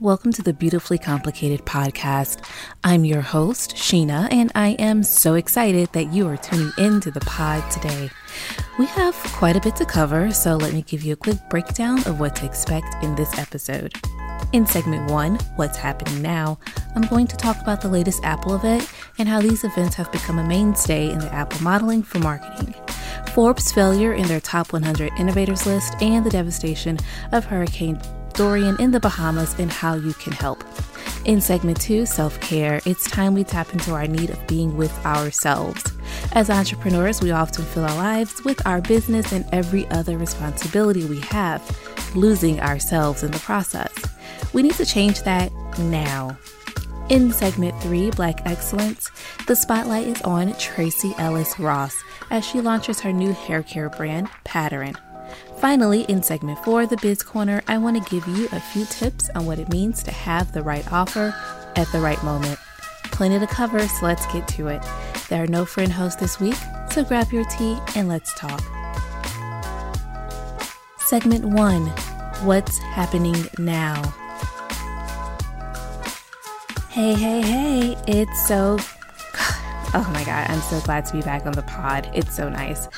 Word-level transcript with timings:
Welcome 0.00 0.32
to 0.34 0.42
the 0.42 0.52
Beautifully 0.52 0.96
Complicated 0.96 1.66
podcast. 1.66 2.44
I'm 2.84 3.04
your 3.04 3.20
host, 3.20 3.74
Sheena, 3.74 4.32
and 4.32 4.52
I 4.54 4.76
am 4.78 5.02
so 5.02 5.34
excited 5.34 5.88
that 5.92 6.12
you 6.12 6.28
are 6.28 6.36
tuning 6.36 6.70
in 6.78 7.00
to 7.00 7.10
the 7.10 7.18
pod 7.22 7.68
today. 7.68 8.08
We 8.78 8.86
have 8.86 9.16
quite 9.16 9.56
a 9.56 9.60
bit 9.60 9.74
to 9.74 9.84
cover, 9.84 10.30
so 10.30 10.54
let 10.54 10.72
me 10.72 10.82
give 10.82 11.02
you 11.02 11.14
a 11.14 11.16
quick 11.16 11.38
breakdown 11.50 11.98
of 12.06 12.20
what 12.20 12.36
to 12.36 12.46
expect 12.46 13.02
in 13.02 13.16
this 13.16 13.36
episode. 13.40 13.92
In 14.52 14.66
segment 14.66 15.10
one, 15.10 15.34
What's 15.56 15.76
Happening 15.76 16.22
Now, 16.22 16.60
I'm 16.94 17.02
going 17.08 17.26
to 17.26 17.36
talk 17.36 17.60
about 17.60 17.80
the 17.80 17.88
latest 17.88 18.22
Apple 18.22 18.54
event 18.54 18.88
and 19.18 19.28
how 19.28 19.40
these 19.40 19.64
events 19.64 19.96
have 19.96 20.12
become 20.12 20.38
a 20.38 20.46
mainstay 20.46 21.10
in 21.10 21.18
the 21.18 21.34
Apple 21.34 21.60
modeling 21.60 22.04
for 22.04 22.20
marketing. 22.20 22.72
Forbes' 23.34 23.72
failure 23.72 24.14
in 24.14 24.28
their 24.28 24.40
top 24.40 24.72
100 24.72 25.10
innovators 25.18 25.66
list, 25.66 26.00
and 26.00 26.24
the 26.24 26.30
devastation 26.30 26.98
of 27.32 27.44
Hurricane 27.44 28.00
Dorian 28.38 28.76
in 28.80 28.92
the 28.92 29.00
Bahamas 29.00 29.58
and 29.58 29.68
how 29.68 29.94
you 29.94 30.14
can 30.14 30.32
help. 30.32 30.62
In 31.24 31.40
segment 31.40 31.80
two, 31.80 32.06
self 32.06 32.38
care, 32.40 32.80
it's 32.86 33.10
time 33.10 33.34
we 33.34 33.42
tap 33.42 33.72
into 33.72 33.92
our 33.94 34.06
need 34.06 34.30
of 34.30 34.46
being 34.46 34.76
with 34.76 34.96
ourselves. 35.04 35.82
As 36.34 36.48
entrepreneurs, 36.48 37.20
we 37.20 37.32
often 37.32 37.64
fill 37.64 37.84
our 37.84 37.96
lives 37.96 38.44
with 38.44 38.64
our 38.64 38.80
business 38.80 39.32
and 39.32 39.44
every 39.50 39.88
other 39.88 40.16
responsibility 40.16 41.04
we 41.04 41.18
have, 41.22 41.60
losing 42.14 42.60
ourselves 42.60 43.24
in 43.24 43.32
the 43.32 43.40
process. 43.40 43.92
We 44.52 44.62
need 44.62 44.74
to 44.74 44.86
change 44.86 45.24
that 45.24 45.50
now. 45.76 46.38
In 47.08 47.32
segment 47.32 47.82
three, 47.82 48.12
Black 48.12 48.46
Excellence, 48.46 49.10
the 49.48 49.56
spotlight 49.56 50.06
is 50.06 50.22
on 50.22 50.54
Tracee 50.58 51.14
Ellis 51.18 51.58
Ross 51.58 51.96
as 52.30 52.46
she 52.46 52.60
launches 52.60 53.00
her 53.00 53.12
new 53.12 53.32
hair 53.32 53.64
care 53.64 53.90
brand, 53.90 54.28
Pattern. 54.44 54.96
Finally, 55.60 56.02
in 56.02 56.22
segment 56.22 56.56
four, 56.64 56.86
the 56.86 56.96
Biz 56.98 57.24
Corner, 57.24 57.62
I 57.66 57.78
want 57.78 57.96
to 57.96 58.10
give 58.10 58.26
you 58.28 58.48
a 58.52 58.60
few 58.60 58.84
tips 58.84 59.28
on 59.34 59.44
what 59.44 59.58
it 59.58 59.68
means 59.68 60.04
to 60.04 60.12
have 60.12 60.52
the 60.52 60.62
right 60.62 60.90
offer 60.92 61.34
at 61.74 61.90
the 61.90 61.98
right 61.98 62.22
moment. 62.22 62.58
Plenty 63.04 63.40
to 63.40 63.46
cover, 63.48 63.80
so 63.80 64.06
let's 64.06 64.24
get 64.32 64.46
to 64.48 64.68
it. 64.68 64.82
There 65.28 65.42
are 65.42 65.48
no 65.48 65.64
friend 65.64 65.90
hosts 65.90 66.20
this 66.20 66.38
week, 66.38 66.54
so 66.92 67.02
grab 67.02 67.32
your 67.32 67.44
tea 67.46 67.76
and 67.96 68.08
let's 68.08 68.32
talk. 68.34 68.62
Segment 71.00 71.44
one 71.44 71.86
What's 72.44 72.78
happening 72.78 73.34
now? 73.58 74.00
Hey, 76.88 77.14
hey, 77.14 77.40
hey, 77.42 77.96
it's 78.06 78.46
so. 78.46 78.78
Oh 79.94 80.08
my 80.12 80.22
god, 80.22 80.50
I'm 80.50 80.60
so 80.60 80.80
glad 80.82 81.06
to 81.06 81.14
be 81.14 81.22
back 81.22 81.46
on 81.46 81.52
the 81.52 81.62
pod. 81.62 82.10
It's 82.14 82.36
so 82.36 82.50
nice. 82.50 82.88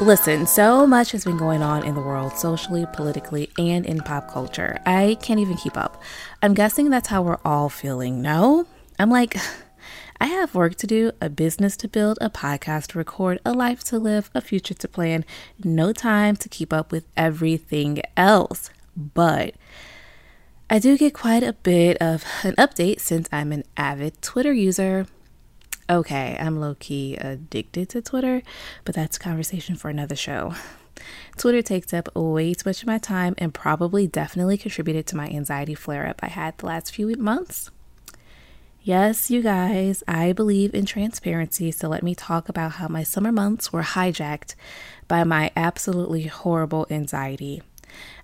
Listen, 0.00 0.46
so 0.46 0.86
much 0.86 1.12
has 1.12 1.26
been 1.26 1.36
going 1.36 1.60
on 1.60 1.84
in 1.84 1.94
the 1.94 2.00
world, 2.00 2.32
socially, 2.32 2.86
politically, 2.94 3.50
and 3.58 3.84
in 3.84 3.98
pop 4.00 4.30
culture. 4.30 4.78
I 4.86 5.18
can't 5.20 5.38
even 5.38 5.58
keep 5.58 5.76
up. 5.76 6.02
I'm 6.42 6.54
guessing 6.54 6.88
that's 6.88 7.08
how 7.08 7.20
we're 7.20 7.36
all 7.44 7.68
feeling, 7.68 8.22
no? 8.22 8.66
I'm 8.98 9.10
like, 9.10 9.36
I 10.20 10.24
have 10.24 10.54
work 10.54 10.76
to 10.76 10.86
do, 10.86 11.12
a 11.20 11.28
business 11.28 11.76
to 11.76 11.88
build, 11.88 12.16
a 12.22 12.30
podcast 12.30 12.88
to 12.88 12.98
record, 12.98 13.40
a 13.44 13.52
life 13.52 13.84
to 13.84 13.98
live, 13.98 14.30
a 14.34 14.40
future 14.40 14.72
to 14.72 14.88
plan, 14.88 15.22
no 15.62 15.92
time 15.92 16.34
to 16.36 16.48
keep 16.48 16.72
up 16.72 16.92
with 16.92 17.04
everything 17.14 18.00
else. 18.16 18.70
But 18.96 19.54
I 20.70 20.78
do 20.78 20.96
get 20.96 21.12
quite 21.12 21.42
a 21.42 21.52
bit 21.52 21.98
of 21.98 22.24
an 22.42 22.54
update 22.56 23.00
since 23.00 23.28
I'm 23.30 23.52
an 23.52 23.64
avid 23.76 24.22
Twitter 24.22 24.54
user. 24.54 25.06
Okay, 25.90 26.36
I'm 26.38 26.60
low 26.60 26.76
key 26.78 27.16
addicted 27.16 27.88
to 27.88 28.00
Twitter, 28.00 28.42
but 28.84 28.94
that's 28.94 29.16
a 29.16 29.20
conversation 29.20 29.74
for 29.74 29.90
another 29.90 30.14
show. 30.14 30.54
Twitter 31.36 31.62
takes 31.62 31.92
up 31.92 32.14
way 32.14 32.54
too 32.54 32.68
much 32.68 32.82
of 32.82 32.86
my 32.86 32.98
time 32.98 33.34
and 33.38 33.52
probably 33.52 34.06
definitely 34.06 34.56
contributed 34.56 35.08
to 35.08 35.16
my 35.16 35.26
anxiety 35.26 35.74
flare 35.74 36.06
up 36.06 36.20
I 36.22 36.28
had 36.28 36.56
the 36.58 36.66
last 36.66 36.94
few 36.94 37.08
months. 37.16 37.72
Yes, 38.84 39.32
you 39.32 39.42
guys, 39.42 40.04
I 40.06 40.32
believe 40.32 40.76
in 40.76 40.86
transparency, 40.86 41.72
so 41.72 41.88
let 41.88 42.04
me 42.04 42.14
talk 42.14 42.48
about 42.48 42.72
how 42.72 42.86
my 42.86 43.02
summer 43.02 43.32
months 43.32 43.72
were 43.72 43.82
hijacked 43.82 44.54
by 45.08 45.24
my 45.24 45.50
absolutely 45.56 46.22
horrible 46.28 46.86
anxiety. 46.88 47.62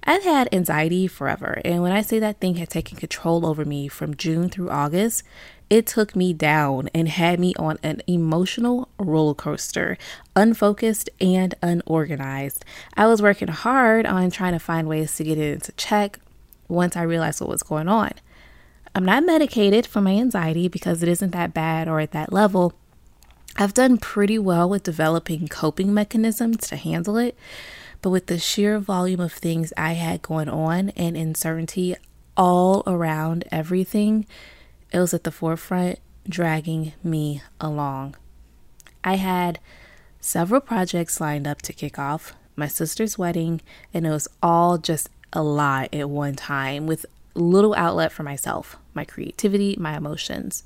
I've 0.05 0.23
had 0.23 0.49
anxiety 0.53 1.09
forever, 1.09 1.61
and 1.65 1.83
when 1.83 1.91
I 1.93 2.03
say 2.03 2.21
that 2.21 2.41
thing 2.41 2.57
had 2.57 2.71
taken 2.71 2.97
control 2.97 3.45
over 3.45 3.65
me 3.65 3.89
from 3.89 4.17
June 4.17 4.49
through 4.49 4.71
August, 4.71 5.25
it 5.69 5.87
took 5.87 6.15
me 6.15 6.33
down 6.33 6.89
and 6.95 7.09
had 7.09 7.41
me 7.41 7.55
on 7.57 7.79
an 7.83 8.01
emotional 8.07 8.89
roller 8.99 9.35
coaster, 9.35 9.99
unfocused 10.37 11.11
and 11.21 11.55
unorganized. 11.63 12.65
I 12.97 13.07
was 13.07 13.21
working 13.21 13.49
hard 13.49 14.07
on 14.07 14.31
trying 14.31 14.53
to 14.53 14.59
find 14.59 14.89
ways 14.89 15.17
to 15.17 15.25
get 15.25 15.39
it 15.39 15.55
into 15.55 15.73
check 15.73 16.19
once 16.69 16.97
I 16.97 17.03
realized 17.03 17.41
what 17.41 17.51
was 17.51 17.63
going 17.63 17.89
on. 17.89 18.13
I'm 18.95 19.05
not 19.05 19.27
medicated 19.27 19.87
for 19.87 20.01
my 20.01 20.13
anxiety 20.13 20.69
because 20.69 21.03
it 21.03 21.09
isn't 21.09 21.33
that 21.33 21.53
bad 21.53 21.89
or 21.89 22.01
at 22.01 22.13
that 22.13 22.33
level. 22.33 22.73
I've 23.57 23.75
done 23.75 23.99
pretty 23.99 24.39
well 24.39 24.69
with 24.69 24.85
developing 24.85 25.49
coping 25.49 25.93
mechanisms 25.93 26.67
to 26.69 26.77
handle 26.77 27.17
it, 27.17 27.37
but 28.03 28.11
with 28.11 28.27
the 28.27 28.39
sheer 28.39 28.79
volume 28.79 29.21
of 29.21 29.33
things 29.33 29.73
I 29.77 29.95
had 29.95 30.23
going 30.23 30.49
on 30.49 30.91
and 30.91 31.17
uncertainty 31.17 31.97
all 32.37 32.83
around 32.87 33.45
everything, 33.51 34.27
it 34.97 35.01
was 35.01 35.13
at 35.13 35.25
the 35.25 35.31
forefront, 35.31 35.99
dragging 36.27 36.95
me 37.05 37.43
along. 37.61 38.17
I 39.05 39.17
had 39.17 39.61
several 40.21 40.63
projects 40.63 41.21
lined 41.21 41.47
up 41.47 41.61
to 41.63 41.75
kick 41.75 41.99
off 41.99 42.33
my 42.57 42.67
sister's 42.67 43.19
wedding, 43.19 43.61
and 43.93 44.07
it 44.07 44.11
was 44.11 44.27
all 44.43 44.79
just 44.79 45.11
a 45.35 45.43
lot 45.43 45.95
at 45.95 46.09
one 46.09 46.35
time 46.35 46.87
with 46.87 47.05
little 47.35 47.75
outlet 47.75 48.11
for 48.11 48.23
myself, 48.23 48.79
my 48.95 49.05
creativity, 49.05 49.77
my 49.79 49.99
emotions. 49.99 50.65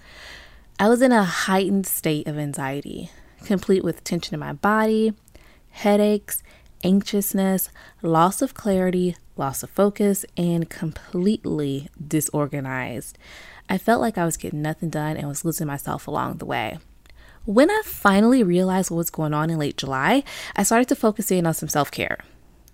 I 0.79 0.89
was 0.89 1.03
in 1.03 1.11
a 1.11 1.25
heightened 1.25 1.89
state 1.89 2.29
of 2.29 2.39
anxiety, 2.39 3.11
complete 3.45 3.83
with 3.83 4.05
tension 4.05 4.35
in 4.35 4.39
my 4.39 4.53
body, 4.53 5.13
headaches, 5.71 6.41
anxiousness, 6.85 7.69
loss 8.01 8.43
of 8.43 8.55
clarity, 8.55 9.17
loss 9.37 9.65
of 9.65 9.71
focus, 9.71 10.25
and 10.37 10.71
completely 10.71 11.89
disorganized. 12.07 13.19
I 13.71 13.79
felt 13.79 14.01
like 14.01 14.19
I 14.19 14.25
was 14.25 14.37
getting 14.37 14.63
nothing 14.63 14.91
done 14.91 15.17
and 15.17 15.29
was 15.29 15.45
losing 15.45 15.69
myself 15.69 16.09
along 16.09 16.39
the 16.39 16.45
way. 16.45 16.79
When 17.45 17.71
I 17.71 17.83
finally 17.85 18.43
realized 18.43 18.91
what 18.91 18.97
was 18.97 19.11
going 19.11 19.33
on 19.33 19.49
in 19.49 19.61
late 19.61 19.77
July, 19.77 20.25
I 20.57 20.65
started 20.65 20.89
to 20.89 20.97
focus 20.97 21.31
in 21.31 21.47
on 21.47 21.55
some 21.55 21.69
self 21.69 21.93
care. 21.93 22.19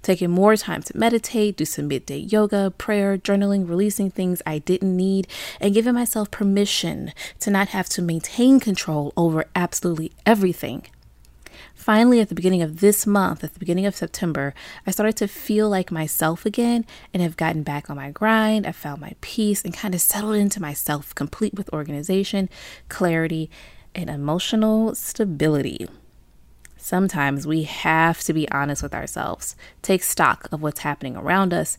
Taking 0.03 0.31
more 0.31 0.57
time 0.57 0.83
to 0.85 0.97
meditate, 0.97 1.59
do 1.59 1.67
some 1.67 1.89
midday 1.89 2.19
yoga, 2.19 2.73
prayer, 2.79 3.19
journaling, 3.19 3.69
releasing 3.69 4.11
things 4.11 4.41
I 4.47 4.59
didn't 4.59 4.97
need, 4.97 5.29
and 5.61 5.75
giving 5.75 5.95
myself 5.95 6.31
permission 6.31 7.13
to 7.41 7.51
not 7.51 7.69
have 7.69 7.89
to 7.91 8.03
maintain 8.03 8.59
control 8.59 9.13
over 9.17 9.45
absolutely 9.55 10.13
everything. 10.25 10.87
Finally, 11.87 12.19
at 12.19 12.29
the 12.29 12.35
beginning 12.35 12.63
of 12.63 12.81
this 12.81 13.07
month, 13.07 13.45
at 13.45 13.53
the 13.53 13.61
beginning 13.61 13.87
of 13.87 13.95
September, 13.95 14.53
I 14.89 14.91
started 14.91 15.15
to 15.19 15.29
feel 15.29 15.69
like 15.69 15.93
myself 15.93 16.45
again 16.45 16.85
and 17.15 17.23
have 17.23 17.37
gotten 17.37 17.63
back 17.63 17.89
on 17.89 17.95
my 17.95 18.11
grind. 18.11 18.67
I 18.67 18.73
found 18.73 19.01
my 19.01 19.15
peace 19.21 19.65
and 19.65 19.73
kind 19.73 19.95
of 19.95 20.01
settled 20.01 20.35
into 20.35 20.61
myself, 20.61 21.15
complete 21.15 21.55
with 21.55 21.73
organization, 21.73 22.49
clarity, 22.89 23.49
and 23.95 24.11
emotional 24.11 24.97
stability. 24.97 25.87
Sometimes 26.77 27.47
we 27.47 27.63
have 27.63 28.21
to 28.23 28.33
be 28.33 28.51
honest 28.51 28.83
with 28.83 28.93
ourselves, 28.93 29.55
take 29.81 30.03
stock 30.03 30.49
of 30.51 30.61
what's 30.61 30.81
happening 30.81 31.17
around 31.17 31.55
us 31.55 31.79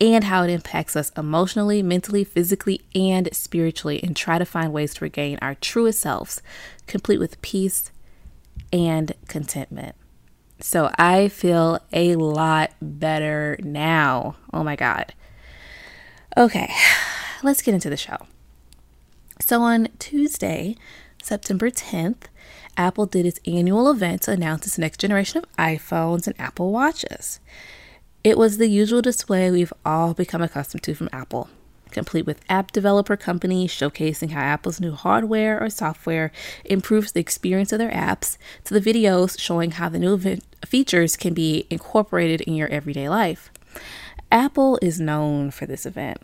and 0.00 0.22
how 0.22 0.44
it 0.44 0.50
impacts 0.50 0.94
us 0.94 1.10
emotionally, 1.16 1.82
mentally, 1.82 2.22
physically, 2.22 2.82
and 2.94 3.28
spiritually, 3.32 4.00
and 4.04 4.14
try 4.14 4.38
to 4.38 4.44
find 4.44 4.72
ways 4.72 4.94
to 4.94 5.04
regain 5.04 5.36
our 5.42 5.56
truest 5.56 6.00
selves, 6.00 6.42
complete 6.86 7.18
with 7.18 7.42
peace 7.42 7.90
and 8.72 9.12
contentment. 9.28 9.94
So 10.60 10.90
I 10.98 11.28
feel 11.28 11.78
a 11.92 12.16
lot 12.16 12.72
better 12.82 13.56
now. 13.62 14.36
Oh 14.52 14.64
my 14.64 14.76
God. 14.76 15.14
Okay, 16.36 16.72
let's 17.42 17.62
get 17.62 17.74
into 17.74 17.90
the 17.90 17.96
show. 17.96 18.18
So 19.40 19.62
on 19.62 19.88
Tuesday, 19.98 20.76
September 21.22 21.70
10th, 21.70 22.24
Apple 22.76 23.06
did 23.06 23.26
its 23.26 23.40
annual 23.46 23.90
event 23.90 24.22
to 24.22 24.32
announce 24.32 24.66
its 24.66 24.78
next 24.78 24.98
generation 25.00 25.38
of 25.38 25.56
iPhones 25.56 26.26
and 26.26 26.38
Apple 26.40 26.70
Watches. 26.70 27.40
It 28.24 28.36
was 28.36 28.58
the 28.58 28.68
usual 28.68 29.02
display 29.02 29.50
we've 29.50 29.72
all 29.84 30.14
become 30.14 30.42
accustomed 30.42 30.82
to 30.84 30.94
from 30.94 31.08
Apple, 31.12 31.48
complete 31.88 32.26
with 32.26 32.40
app 32.48 32.72
developer 32.72 33.16
companies 33.16 33.70
showcasing 33.70 34.30
how 34.30 34.40
Apple's 34.40 34.80
new 34.80 34.92
hardware 34.92 35.62
or 35.62 35.70
software 35.70 36.32
improves 36.64 37.12
the 37.12 37.20
experience 37.20 37.72
of 37.72 37.78
their 37.78 37.90
apps, 37.90 38.38
to 38.64 38.78
the 38.78 38.80
videos 38.80 39.38
showing 39.38 39.72
how 39.72 39.88
the 39.88 39.98
new 39.98 40.38
features 40.64 41.16
can 41.16 41.34
be 41.34 41.66
incorporated 41.70 42.40
in 42.42 42.54
your 42.54 42.68
everyday 42.68 43.08
life. 43.08 43.50
Apple 44.30 44.78
is 44.82 45.00
known 45.00 45.50
for 45.50 45.66
this 45.66 45.86
event. 45.86 46.18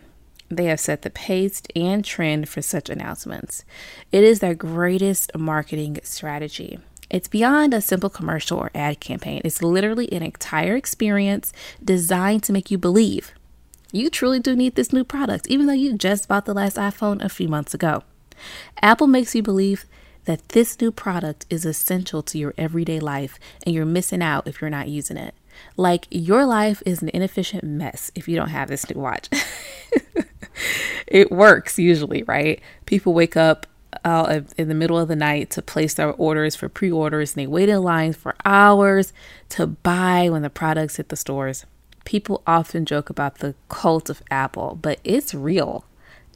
They 0.51 0.67
have 0.67 0.81
set 0.81 1.03
the 1.03 1.11
pace 1.11 1.63
and 1.75 2.05
trend 2.05 2.49
for 2.49 2.63
such 2.63 2.91
announcements. 2.91 3.65
It 4.13 4.23
is 4.23 4.41
their 4.41 4.55
greatest 4.55 5.37
marketing 5.37 5.99
strategy. 6.03 6.79
It's 7.11 7.29
beyond 7.29 7.73
a 7.73 7.81
simple 7.81 8.11
commercial 8.11 8.59
or 8.59 8.71
ad 8.75 9.01
campaign. 9.01 9.41
It's 9.45 9.63
literally 9.63 10.13
an 10.13 10.23
entire 10.23 10.77
experience 10.77 11.53
designed 11.83 12.43
to 12.45 12.53
make 12.53 12.71
you 12.71 12.79
believe 12.79 13.33
you 13.95 14.11
truly 14.11 14.41
do 14.41 14.57
need 14.57 14.75
this 14.75 14.93
new 14.93 15.05
product, 15.05 15.47
even 15.47 15.67
though 15.67 15.73
you 15.73 15.97
just 15.97 16.29
bought 16.29 16.47
the 16.47 16.55
last 16.55 16.77
iPhone 16.77 17.23
a 17.23 17.29
few 17.29 17.49
months 17.49 17.75
ago. 17.75 18.03
Apple 18.83 19.07
makes 19.07 19.35
you 19.35 19.43
believe 19.43 19.87
that 20.25 20.49
this 20.51 20.81
new 20.81 20.91
product 20.91 21.47
is 21.51 21.65
essential 21.65 22.23
to 22.23 22.39
your 22.39 22.55
everyday 22.57 22.99
life 22.99 23.39
and 23.65 23.75
you're 23.75 23.85
missing 23.85 24.23
out 24.23 24.49
if 24.49 24.61
you're 24.61 24.71
not 24.71 24.89
using 24.89 25.17
it. 25.17 25.35
Like 25.77 26.07
your 26.11 26.45
life 26.45 26.83
is 26.85 27.03
an 27.03 27.11
inefficient 27.15 27.63
mess 27.63 28.11
if 28.15 28.27
you 28.27 28.35
don't 28.35 28.49
have 28.49 28.69
this 28.69 28.89
new 28.91 29.01
watch. 29.01 29.29
it 31.07 31.31
works 31.31 31.79
usually, 31.79 32.23
right? 32.25 32.61
People 32.87 33.15
wake 33.15 33.37
up 33.37 33.67
out 34.05 34.53
in 34.59 34.69
the 34.69 34.75
middle 34.75 34.99
of 34.99 35.09
the 35.09 35.17
night 35.17 35.51
to 35.51 35.63
place 35.63 35.95
their 35.95 36.13
orders 36.13 36.57
for 36.57 36.69
pre 36.69 36.91
orders 36.91 37.35
and 37.35 37.43
they 37.43 37.47
wait 37.47 37.69
in 37.69 37.81
lines 37.83 38.17
for 38.17 38.35
hours 38.45 39.13
to 39.51 39.67
buy 39.67 40.29
when 40.29 40.43
the 40.43 40.51
products 40.51 40.97
hit 40.97 41.11
the 41.11 41.17
stores. 41.17 41.65
People 42.05 42.43
often 42.47 42.85
joke 42.85 43.11
about 43.11 43.39
the 43.39 43.55
cult 43.69 44.11
of 44.11 44.23
Apple, 44.31 44.79
but 44.81 45.01
it's 45.05 45.35
real. 45.35 45.85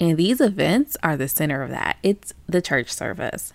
And 0.01 0.17
these 0.17 0.41
events 0.41 0.97
are 1.03 1.17
the 1.17 1.29
center 1.29 1.63
of 1.63 1.71
that. 1.71 1.99
It's 2.03 2.33
the 2.47 2.63
church 2.63 2.93
service. 2.93 3.53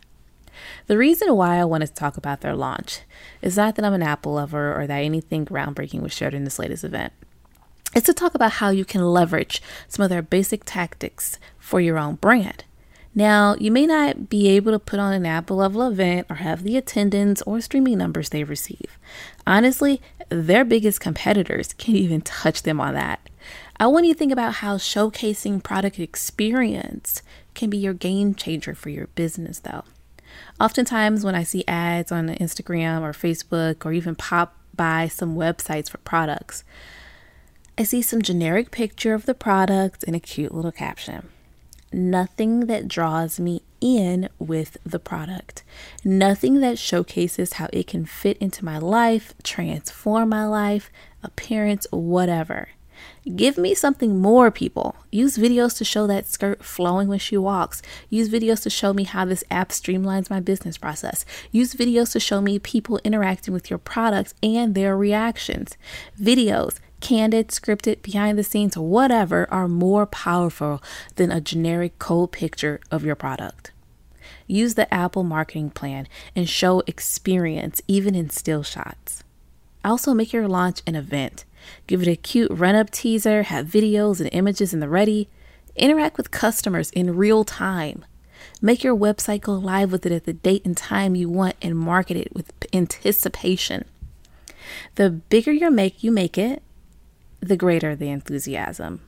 The 0.87 0.97
reason 0.97 1.35
why 1.35 1.57
I 1.57 1.65
wanted 1.65 1.87
to 1.87 1.93
talk 1.93 2.17
about 2.17 2.41
their 2.41 2.55
launch 2.55 3.01
is 3.41 3.57
not 3.57 3.75
that 3.75 3.85
I'm 3.85 3.93
an 3.93 4.03
Apple 4.03 4.33
lover 4.33 4.79
or 4.79 4.85
that 4.85 5.03
anything 5.03 5.45
groundbreaking 5.45 6.01
was 6.01 6.13
shared 6.13 6.33
in 6.33 6.43
this 6.43 6.59
latest 6.59 6.83
event. 6.83 7.13
It's 7.95 8.05
to 8.07 8.13
talk 8.13 8.33
about 8.33 8.53
how 8.53 8.69
you 8.69 8.85
can 8.85 9.01
leverage 9.01 9.61
some 9.87 10.03
of 10.03 10.09
their 10.09 10.21
basic 10.21 10.63
tactics 10.65 11.39
for 11.59 11.79
your 11.79 11.97
own 11.97 12.15
brand. 12.15 12.63
Now, 13.15 13.55
you 13.59 13.71
may 13.71 13.85
not 13.85 14.27
be 14.29 14.47
able 14.49 14.71
to 14.71 14.79
put 14.79 14.99
on 14.99 15.13
an 15.13 15.25
Apple 15.25 15.57
level 15.57 15.87
event 15.87 16.27
or 16.29 16.37
have 16.37 16.63
the 16.63 16.77
attendance 16.77 17.43
or 17.43 17.61
streaming 17.61 17.99
numbers 17.99 18.29
they 18.29 18.43
receive. 18.43 18.97
Honestly, 19.45 20.01
their 20.29 20.65
biggest 20.65 20.99
competitors 20.99 21.73
can't 21.73 21.97
even 21.97 22.21
touch 22.21 22.63
them 22.63 22.81
on 22.81 22.95
that. 22.95 23.29
I 23.79 23.87
want 23.87 24.07
you 24.07 24.13
to 24.13 24.17
think 24.17 24.31
about 24.31 24.55
how 24.55 24.77
showcasing 24.77 25.61
product 25.61 25.99
experience 25.99 27.21
can 27.53 27.69
be 27.69 27.77
your 27.77 27.93
game 27.93 28.33
changer 28.33 28.73
for 28.73 28.89
your 28.89 29.07
business, 29.07 29.59
though. 29.59 29.83
Oftentimes, 30.59 31.23
when 31.23 31.35
I 31.35 31.43
see 31.43 31.63
ads 31.67 32.11
on 32.11 32.29
Instagram 32.29 33.01
or 33.01 33.11
Facebook 33.11 33.85
or 33.85 33.93
even 33.93 34.15
pop 34.15 34.57
by 34.75 35.07
some 35.07 35.35
websites 35.35 35.89
for 35.89 35.99
products, 35.99 36.63
I 37.77 37.83
see 37.83 38.01
some 38.01 38.23
generic 38.23 38.71
picture 38.71 39.13
of 39.13 39.25
the 39.25 39.35
product 39.35 40.03
and 40.03 40.15
a 40.15 40.19
cute 40.19 40.53
little 40.53 40.71
caption 40.71 41.29
nothing 41.93 42.61
that 42.67 42.87
draws 42.87 43.39
me 43.39 43.61
in 43.81 44.29
with 44.39 44.77
the 44.85 44.99
product, 44.99 45.63
nothing 46.03 46.61
that 46.61 46.79
showcases 46.79 47.53
how 47.53 47.67
it 47.73 47.87
can 47.87 48.05
fit 48.05 48.37
into 48.37 48.63
my 48.63 48.77
life, 48.77 49.33
transform 49.43 50.29
my 50.29 50.45
life, 50.45 50.91
appearance, 51.21 51.85
whatever. 51.91 52.69
Give 53.35 53.57
me 53.57 53.73
something 53.73 54.19
more, 54.19 54.51
people. 54.51 54.95
Use 55.11 55.37
videos 55.37 55.77
to 55.77 55.85
show 55.85 56.07
that 56.07 56.27
skirt 56.27 56.63
flowing 56.63 57.07
when 57.07 57.19
she 57.19 57.37
walks. 57.37 57.81
Use 58.09 58.29
videos 58.29 58.61
to 58.63 58.69
show 58.69 58.93
me 58.93 59.03
how 59.03 59.25
this 59.25 59.43
app 59.49 59.69
streamlines 59.69 60.29
my 60.29 60.39
business 60.39 60.77
process. 60.77 61.25
Use 61.51 61.73
videos 61.73 62.11
to 62.13 62.19
show 62.19 62.41
me 62.41 62.59
people 62.59 62.99
interacting 63.03 63.53
with 63.53 63.69
your 63.69 63.79
products 63.79 64.33
and 64.43 64.75
their 64.75 64.97
reactions. 64.97 65.77
Videos 66.19 66.79
candid, 67.03 67.49
scripted, 67.49 68.01
behind 68.01 68.39
the 68.39 68.43
scenes, 68.43 68.77
whatever, 68.77 69.45
are 69.51 69.67
more 69.67 70.05
powerful 70.05 70.81
than 71.15 71.31
a 71.31 71.41
generic 71.41 71.99
cold 71.99 72.31
picture 72.31 72.79
of 72.89 73.03
your 73.03 73.13
product. 73.13 73.71
Use 74.47 74.75
the 74.75 74.91
Apple 74.91 75.25
marketing 75.25 75.69
plan 75.69 76.07
and 76.33 76.47
show 76.47 76.81
experience 76.87 77.81
even 77.89 78.15
in 78.15 78.29
still 78.29 78.63
shots. 78.63 79.21
Also, 79.83 80.13
make 80.13 80.31
your 80.31 80.47
launch 80.47 80.81
an 80.87 80.95
event. 80.95 81.43
Give 81.87 82.01
it 82.01 82.07
a 82.07 82.15
cute 82.15 82.49
run 82.51 82.73
up 82.73 82.89
teaser, 82.89 83.43
have 83.43 83.67
videos 83.67 84.21
and 84.21 84.29
images 84.31 84.73
in 84.73 84.79
the 84.79 84.89
ready. 84.89 85.27
Interact 85.75 86.15
with 86.15 86.31
customers 86.31 86.89
in 86.91 87.17
real 87.17 87.43
time. 87.43 88.05
Make 88.61 88.81
your 88.81 88.95
website 88.95 89.41
go 89.41 89.53
live 89.53 89.91
with 89.91 90.05
it 90.05 90.13
at 90.13 90.23
the 90.23 90.31
date 90.31 90.63
and 90.63 90.77
time 90.77 91.15
you 91.15 91.27
want 91.27 91.57
and 91.61 91.77
market 91.77 92.15
it 92.15 92.33
with 92.33 92.53
anticipation. 92.71 93.83
The 94.95 95.09
bigger 95.09 95.51
you 95.51 95.69
make 95.69 96.01
you 96.01 96.11
make 96.11 96.37
it, 96.37 96.63
the 97.47 97.57
greater 97.57 97.95
the 97.95 98.09
enthusiasm. 98.09 99.01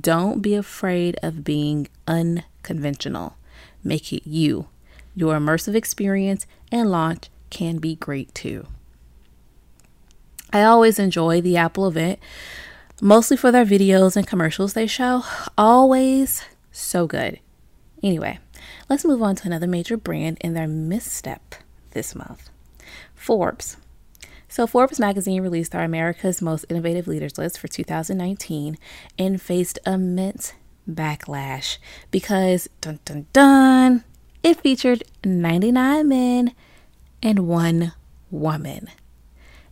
Don't 0.00 0.40
be 0.40 0.54
afraid 0.54 1.18
of 1.22 1.44
being 1.44 1.88
unconventional. 2.06 3.36
Make 3.82 4.12
it 4.12 4.26
you. 4.26 4.68
Your 5.14 5.34
immersive 5.34 5.74
experience 5.74 6.46
and 6.72 6.90
launch 6.90 7.28
can 7.50 7.78
be 7.78 7.94
great 7.94 8.34
too. 8.34 8.66
I 10.52 10.62
always 10.62 10.98
enjoy 10.98 11.40
the 11.40 11.56
Apple 11.56 11.86
event, 11.86 12.18
mostly 13.02 13.36
for 13.36 13.50
their 13.52 13.64
videos 13.66 14.16
and 14.16 14.26
commercials 14.26 14.72
they 14.72 14.86
show. 14.86 15.24
Always 15.58 16.44
so 16.72 17.06
good. 17.06 17.40
Anyway, 18.02 18.38
let's 18.88 19.04
move 19.04 19.22
on 19.22 19.36
to 19.36 19.46
another 19.46 19.66
major 19.66 19.96
brand 19.96 20.38
and 20.40 20.56
their 20.56 20.68
misstep 20.68 21.56
this 21.90 22.14
month. 22.14 22.50
Forbes 23.14 23.76
so, 24.54 24.68
Forbes 24.68 25.00
magazine 25.00 25.42
released 25.42 25.74
our 25.74 25.82
America's 25.82 26.40
Most 26.40 26.66
Innovative 26.68 27.08
Leaders 27.08 27.36
list 27.36 27.58
for 27.58 27.66
2019 27.66 28.78
and 29.18 29.42
faced 29.42 29.80
immense 29.84 30.52
backlash 30.88 31.78
because, 32.12 32.68
dun 32.80 33.00
dun 33.04 33.26
dun, 33.32 34.04
it 34.44 34.60
featured 34.60 35.02
99 35.24 36.08
men 36.08 36.54
and 37.20 37.48
one 37.48 37.94
woman. 38.30 38.86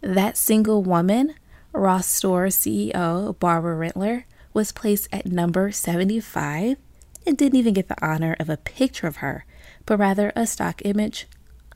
That 0.01 0.37
single 0.37 0.83
woman, 0.83 1.37
Ross 1.73 2.09
Store 2.09 2.47
CEO 2.47 3.39
Barbara 3.39 3.89
Rentler, 3.89 4.25
was 4.53 4.73
placed 4.73 5.07
at 5.12 5.27
number 5.27 5.71
75 5.71 6.77
and 7.25 7.39
didn't 7.39 7.57
even 7.57 7.75
get 7.75 7.87
the 7.87 8.05
honor 8.05 8.35
of 8.41 8.51
a 8.51 8.57
picture 8.57 9.07
of 9.07 9.19
her, 9.19 9.47
but 9.87 10.01
rather 10.01 10.33
a 10.35 10.45
stock 10.45 10.83
image 10.85 11.29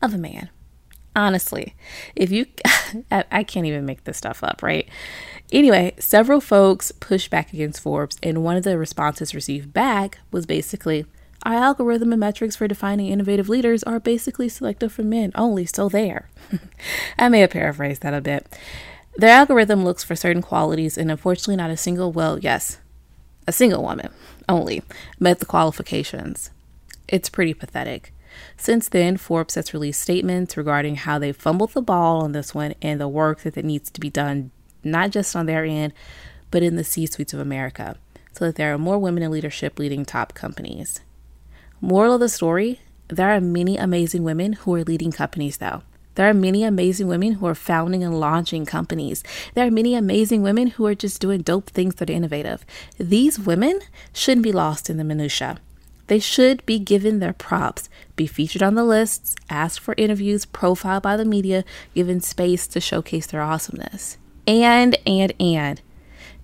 of 0.03 0.13
a 0.13 0.19
man. 0.19 0.51
Honestly, 1.15 1.75
if 2.15 2.31
you, 2.31 2.45
I 3.11 3.45
can't 3.45 3.67
even 3.67 3.87
make 3.87 4.05
this 4.05 4.17
stuff 4.17 4.43
up, 4.43 4.63
right? 4.63 4.89
Anyway, 5.53 5.95
several 5.99 6.41
folks 6.41 6.93
pushed 6.93 7.31
back 7.31 7.53
against 7.53 7.81
Forbes, 7.81 8.19
and 8.23 8.43
one 8.43 8.57
of 8.57 8.65
the 8.65 8.79
responses 8.79 9.35
received 9.35 9.73
back 9.73 10.19
was 10.31 10.47
basically, 10.47 11.07
our 11.45 11.55
algorithm 11.55 12.13
and 12.13 12.21
metrics 12.21 12.57
for 12.57 12.67
defining 12.67 13.07
innovative 13.09 13.49
leaders 13.49 13.85
are 13.85 14.01
basically 14.01 14.49
selective 14.49 14.93
for 14.93 15.03
men 15.03 15.31
only, 15.35 15.65
so 15.67 15.89
there. 15.89 16.29
I 17.19 17.29
may 17.29 17.41
have 17.41 17.51
paraphrased 17.51 18.03
that 18.03 18.15
a 18.15 18.21
bit. 18.21 18.47
Their 19.17 19.31
algorithm 19.31 19.85
looks 19.85 20.03
for 20.03 20.17
certain 20.17 20.43
qualities, 20.43 20.99
and 20.99 21.11
unfortunately, 21.11 21.57
not 21.57 21.71
a 21.71 21.77
single, 21.77 22.11
well, 22.13 22.39
yes, 22.39 22.79
a 23.47 23.53
single 23.53 23.83
woman 23.83 24.11
only 24.49 24.83
met 25.21 25.39
the 25.39 25.47
qualifications. 25.47 26.51
It's 27.09 27.31
pretty 27.31 27.55
pathetic. 27.55 28.13
Since 28.57 28.89
then, 28.89 29.17
Forbes 29.17 29.55
has 29.55 29.75
released 29.75 30.01
statements 30.01 30.57
regarding 30.57 30.97
how 30.97 31.19
they 31.19 31.33
fumbled 31.33 31.73
the 31.73 31.83
ball 31.83 32.23
on 32.23 32.33
this 32.33 32.55
one 32.55 32.75
and 32.83 33.01
the 33.01 33.09
work 33.09 33.41
that 33.43 33.65
needs 33.65 33.91
to 33.91 34.01
be 34.01 34.11
done, 34.11 34.51
not 34.83 35.11
just 35.11 35.35
on 35.37 35.47
their 35.47 35.65
end, 35.65 35.93
but 36.51 36.63
in 36.63 36.77
the 36.77 36.85
C 36.85 37.07
suites 37.07 37.35
of 37.35 37.41
America, 37.41 37.97
so 38.33 38.47
that 38.47 38.57
there 38.57 38.73
are 38.73 38.79
more 38.79 38.99
women 38.99 39.23
in 39.23 39.31
leadership 39.31 39.79
leading 39.79 40.05
top 40.05 40.35
companies. 40.35 41.01
Moral 41.81 42.15
of 42.15 42.21
the 42.21 42.29
story 42.29 42.81
there 43.09 43.31
are 43.31 43.41
many 43.41 43.77
amazing 43.77 44.25
women 44.25 44.55
who 44.55 44.75
are 44.75 44.83
leading 44.83 45.13
companies, 45.13 45.59
though. 45.59 45.83
There 46.17 46.29
are 46.29 46.35
many 46.35 46.65
amazing 46.65 47.07
women 47.07 47.33
who 47.33 47.47
are 47.47 47.55
founding 47.55 48.03
and 48.03 48.19
launching 48.19 48.67
companies. 48.67 49.23
There 49.55 49.67
are 49.67 49.71
many 49.71 49.95
amazing 49.95 50.43
women 50.43 50.69
who 50.69 50.87
are 50.87 50.95
just 50.95 51.21
doing 51.21 51.43
dope 51.43 51.71
things 51.71 51.97
that 51.97 52.11
are 52.11 52.13
innovative. 52.13 52.65
These 52.99 53.39
women 53.39 53.81
shouldn't 54.13 54.43
be 54.43 54.53
lost 54.53 54.91
in 54.91 54.97
the 54.97 55.05
minutiae. 55.05 55.59
They 56.07 56.19
should 56.19 56.65
be 56.67 56.79
given 56.79 57.19
their 57.19 57.33
props, 57.33 57.89
be 58.15 58.27
featured 58.27 58.63
on 58.63 58.75
the 58.75 58.85
lists, 58.85 59.35
asked 59.51 59.81
for 59.81 59.95
interviews, 59.97 60.45
profiled 60.45 61.03
by 61.03 61.17
the 61.17 61.25
media, 61.25 61.65
given 61.95 62.21
space 62.21 62.67
to 62.69 62.81
showcase 62.81 63.27
their 63.27 63.43
awesomeness. 63.43 64.19
And, 64.47 64.97
and, 65.07 65.33
and, 65.41 65.81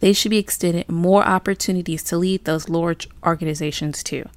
they 0.00 0.12
should 0.12 0.30
be 0.30 0.38
extended 0.38 0.88
more 0.88 1.24
opportunities 1.24 2.02
to 2.04 2.18
lead 2.18 2.44
those 2.44 2.68
large 2.68 3.08
organizations 3.24 4.02
too. 4.02 4.28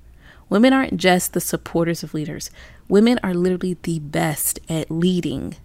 Women 0.48 0.74
aren't 0.74 0.98
just 0.98 1.34
the 1.34 1.42
supporters 1.42 2.04
of 2.04 2.14
leaders, 2.14 2.52
women 2.88 3.20
are 3.24 3.34
literally 3.34 3.78
the 3.82 3.98
best 4.00 4.60
at 4.70 4.92
leading. 4.92 5.56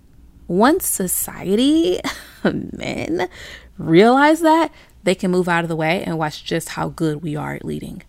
Once 0.48 0.86
society, 0.86 2.00
men, 2.44 3.28
realize 3.76 4.40
that, 4.40 4.72
they 5.02 5.14
can 5.14 5.30
move 5.30 5.48
out 5.48 5.64
of 5.64 5.68
the 5.68 5.76
way 5.76 6.02
and 6.02 6.18
watch 6.18 6.44
just 6.44 6.70
how 6.70 6.88
good 6.88 7.22
we 7.22 7.36
are 7.36 7.54
at 7.54 7.64
leading. 7.64 8.02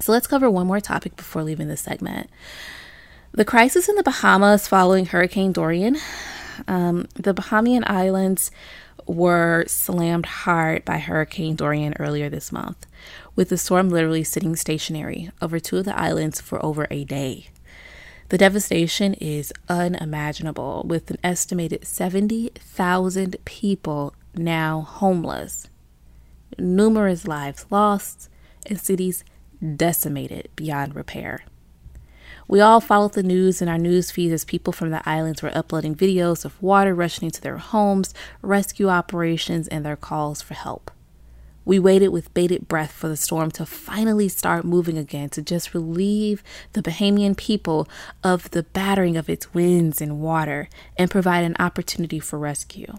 So 0.00 0.12
let's 0.12 0.26
cover 0.26 0.50
one 0.50 0.66
more 0.66 0.80
topic 0.80 1.16
before 1.16 1.42
leaving 1.42 1.68
this 1.68 1.82
segment. 1.82 2.30
The 3.32 3.44
crisis 3.44 3.88
in 3.88 3.96
the 3.96 4.02
Bahamas 4.02 4.66
following 4.66 5.06
Hurricane 5.06 5.52
Dorian. 5.52 5.98
Um, 6.66 7.06
the 7.14 7.34
Bahamian 7.34 7.84
Islands 7.86 8.50
were 9.06 9.64
slammed 9.66 10.26
hard 10.26 10.84
by 10.84 10.98
Hurricane 10.98 11.54
Dorian 11.54 11.94
earlier 11.98 12.30
this 12.30 12.50
month, 12.50 12.86
with 13.36 13.50
the 13.50 13.58
storm 13.58 13.90
literally 13.90 14.24
sitting 14.24 14.56
stationary 14.56 15.30
over 15.42 15.60
two 15.60 15.78
of 15.78 15.84
the 15.84 15.98
islands 15.98 16.40
for 16.40 16.64
over 16.64 16.86
a 16.90 17.04
day. 17.04 17.48
The 18.30 18.38
devastation 18.38 19.14
is 19.14 19.52
unimaginable, 19.68 20.84
with 20.86 21.10
an 21.10 21.18
estimated 21.22 21.84
70,000 21.84 23.36
people 23.44 24.14
now 24.34 24.80
homeless, 24.80 25.66
numerous 26.58 27.26
lives 27.26 27.66
lost, 27.70 28.30
and 28.66 28.80
cities 28.80 29.24
decimated 29.76 30.48
beyond 30.56 30.94
repair. 30.94 31.44
We 32.48 32.60
all 32.60 32.80
followed 32.80 33.12
the 33.12 33.22
news 33.22 33.62
in 33.62 33.68
our 33.68 33.78
news 33.78 34.10
feeds 34.10 34.32
as 34.32 34.44
people 34.44 34.72
from 34.72 34.90
the 34.90 35.08
islands 35.08 35.42
were 35.42 35.56
uploading 35.56 35.94
videos 35.94 36.44
of 36.44 36.60
water 36.60 36.94
rushing 36.94 37.26
into 37.26 37.40
their 37.40 37.58
homes, 37.58 38.12
rescue 38.42 38.88
operations, 38.88 39.68
and 39.68 39.84
their 39.84 39.96
calls 39.96 40.42
for 40.42 40.54
help. 40.54 40.90
We 41.64 41.78
waited 41.78 42.08
with 42.08 42.34
bated 42.34 42.66
breath 42.66 42.90
for 42.90 43.08
the 43.08 43.16
storm 43.16 43.52
to 43.52 43.66
finally 43.66 44.28
start 44.28 44.64
moving 44.64 44.98
again 44.98 45.28
to 45.30 45.42
just 45.42 45.74
relieve 45.74 46.42
the 46.72 46.82
Bahamian 46.82 47.36
people 47.36 47.88
of 48.24 48.50
the 48.50 48.64
battering 48.64 49.16
of 49.16 49.30
its 49.30 49.54
winds 49.54 50.00
and 50.00 50.20
water 50.20 50.68
and 50.96 51.10
provide 51.10 51.44
an 51.44 51.56
opportunity 51.60 52.18
for 52.18 52.38
rescue. 52.38 52.98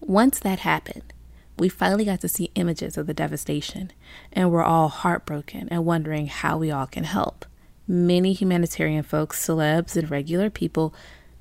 Once 0.00 0.38
that 0.40 0.58
happened, 0.58 1.14
we 1.58 1.68
finally 1.68 2.04
got 2.04 2.20
to 2.20 2.28
see 2.28 2.50
images 2.54 2.96
of 2.96 3.06
the 3.06 3.14
devastation, 3.14 3.92
and 4.32 4.50
we're 4.50 4.64
all 4.64 4.88
heartbroken 4.88 5.68
and 5.70 5.84
wondering 5.84 6.26
how 6.26 6.58
we 6.58 6.70
all 6.70 6.86
can 6.86 7.04
help 7.04 7.44
many 7.86 8.32
humanitarian 8.32 9.02
folks, 9.02 9.44
celebs, 9.44 9.96
and 9.96 10.10
regular 10.10 10.50
people 10.50 10.94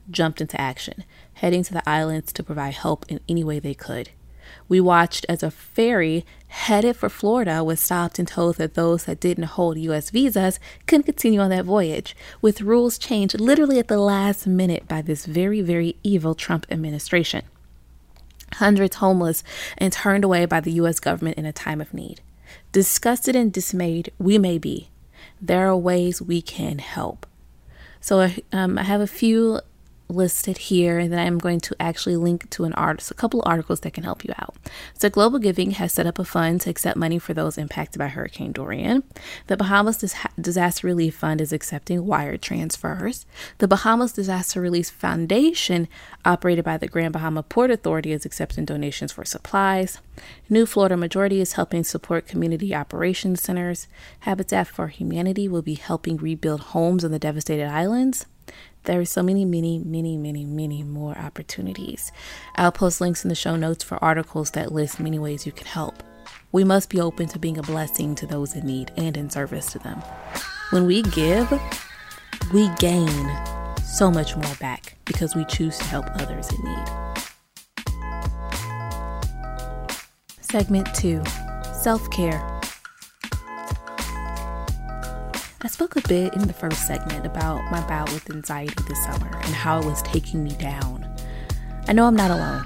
jumped 0.10 0.42
into 0.42 0.60
action, 0.60 1.04
heading 1.36 1.64
to 1.64 1.74
the 1.74 1.90
islands 1.90 2.34
to 2.34 2.44
provide 2.44 2.74
help 2.74 3.06
in 3.08 3.20
any 3.30 3.44
way 3.44 3.60
they 3.60 3.74
could. 3.74 4.10
We 4.68 4.82
watched 4.82 5.26
as 5.30 5.44
a 5.44 5.52
ferry 5.52 6.26
headed 6.48 6.98
for 6.98 7.08
Florida 7.08 7.64
was 7.64 7.80
stopped 7.80 8.20
and 8.20 8.28
told 8.28 8.58
that 8.58 8.74
those 8.74 9.06
that 9.06 9.20
didn't 9.20 9.46
hold 9.46 9.78
U.S. 9.78 10.10
visas 10.10 10.60
couldn't 10.88 11.04
continue 11.04 11.40
on 11.40 11.50
that 11.52 11.66
voyage, 11.66 12.16
with 12.42 12.62
rules 12.62 12.98
changed 12.98 13.40
literally 13.40 13.80
at 13.80 13.88
the 13.88 13.98
last 13.98 14.46
minute 14.46 14.88
by 14.88 15.02
this 15.02 15.26
very, 15.26 15.62
very 15.62 15.96
evil 16.04 16.36
Trump 16.36 16.66
administration. 16.70 17.44
Hundreds 18.56 18.98
homeless 18.98 19.44
and 19.78 19.94
turned 19.94 20.24
away 20.24 20.46
by 20.46 20.60
the 20.60 20.72
U.S. 20.74 21.00
government 21.00 21.38
in 21.38 21.46
a 21.46 21.54
time 21.54 21.82
of 21.82 21.94
need. 21.94 22.22
Disgusted 22.72 23.36
and 23.36 23.52
dismayed 23.52 24.12
we 24.18 24.38
may 24.38 24.58
be, 24.58 24.90
there 25.42 25.68
are 25.68 25.78
ways 25.78 26.22
we 26.22 26.42
can 26.42 26.80
help. 26.80 27.26
So 28.00 28.30
um, 28.52 28.78
I 28.78 28.84
have 28.84 29.02
a 29.02 29.08
few 29.08 29.62
listed 30.12 30.58
here 30.58 31.00
and 31.00 31.12
then 31.12 31.20
I'm 31.20 31.38
going 31.38 31.60
to 31.62 31.76
actually 31.80 32.16
link 32.16 32.50
to 32.52 32.64
an 32.66 32.74
art, 32.74 33.10
a 33.10 33.14
couple 33.14 33.42
articles 33.46 33.82
that 33.82 33.94
can 33.94 34.04
help 34.04 34.24
you 34.24 34.34
out. 34.38 34.56
So 34.98 35.10
Global 35.10 35.40
Giving 35.40 35.72
has 35.72 35.94
set 35.94 36.06
up 36.06 36.20
a 36.20 36.26
fund 36.26 36.62
to 36.62 36.70
accept 36.70 36.98
money 36.98 37.20
for 37.20 37.34
those 37.34 37.58
impacted 37.58 38.00
by 38.00 38.08
Hurricane 38.08 38.52
Dorian. 38.52 39.04
The 39.48 39.58
Bahamas 39.58 39.98
Dis- 39.98 40.16
Disaster 40.40 40.88
Relief 40.88 41.16
Fund 41.16 41.42
is 41.42 41.54
accepting 41.54 42.06
wire 42.06 42.38
transfers. 42.38 43.26
The 43.58 43.68
Bahamas 43.68 44.14
Disaster 44.14 44.62
Relief 44.62 44.90
Foundation, 44.90 45.88
operated 46.26 46.66
by 46.66 46.78
the 46.78 46.88
Grand 46.88 47.14
Bahama 47.14 47.44
Port 47.44 47.72
Authority, 47.72 48.12
is 48.12 48.26
accepting 48.26 48.66
donations 48.66 49.12
for 49.12 49.26
supplies. 49.26 50.00
New 50.50 50.66
Florida 50.66 50.98
Majority 50.98 51.42
is 51.42 51.54
helping 51.54 51.84
support 51.84 52.28
community 52.28 52.76
operations 52.76 53.42
centers. 53.42 53.88
Habitat 54.22 54.68
for 54.68 54.88
Humanity 54.88 55.48
will 55.48 55.62
be 55.62 55.76
helping 55.76 56.18
rebuild 56.18 56.62
homes 56.62 57.04
on 57.04 57.12
the 57.12 57.20
devastated 57.20 57.68
islands. 57.68 58.26
There 58.86 59.00
are 59.00 59.06
so 59.06 59.22
many, 59.22 59.46
many, 59.46 59.78
many, 59.78 60.18
many, 60.18 60.44
many 60.44 60.84
more 60.84 61.16
opportunities. 61.16 62.12
I'll 62.56 62.72
post 62.72 63.00
links 63.00 63.24
in 63.24 63.30
the 63.30 63.36
show 63.36 63.56
notes 63.56 63.84
for 63.84 64.04
articles 64.04 64.52
that 64.52 64.72
list 64.72 65.00
many 65.00 65.20
ways 65.20 65.46
you 65.46 65.52
can 65.52 65.68
help. 65.68 66.02
We 66.52 66.64
must 66.64 66.90
be 66.90 67.00
open 67.00 67.28
to 67.28 67.40
being 67.40 67.60
a 67.60 67.64
blessing 67.64 68.16
to 68.16 68.26
those 68.26 68.56
in 68.56 68.66
need 68.66 68.92
and 68.98 69.16
in 69.16 69.30
service 69.30 69.72
to 69.74 69.80
them. 69.80 70.02
When 70.72 70.88
we 70.88 71.04
give, 71.04 71.52
we 72.54 72.70
gain 72.80 73.30
so 73.84 74.10
much 74.10 74.36
more 74.36 74.56
back 74.56 74.98
because 75.06 75.36
we 75.36 75.46
choose 75.46 75.78
to 75.78 75.84
help 75.86 76.06
others 76.16 76.50
in 76.52 76.64
need. 76.64 76.88
Segment 80.42 80.94
2 80.96 81.22
Self 81.74 82.10
Care. 82.10 82.61
I 85.64 85.68
spoke 85.68 85.96
a 85.96 86.08
bit 86.08 86.34
in 86.34 86.48
the 86.48 86.54
first 86.54 86.88
segment 86.88 87.24
about 87.24 87.70
my 87.70 87.86
bout 87.88 88.12
with 88.12 88.32
anxiety 88.32 88.74
this 88.88 89.04
summer 89.04 89.30
and 89.44 89.54
how 89.54 89.80
it 89.80 89.86
was 89.86 90.02
taking 90.02 90.44
me 90.44 90.56
down. 90.56 91.08
I 91.88 91.94
know 91.94 92.06
I'm 92.06 92.16
not 92.16 92.32
alone 92.32 92.66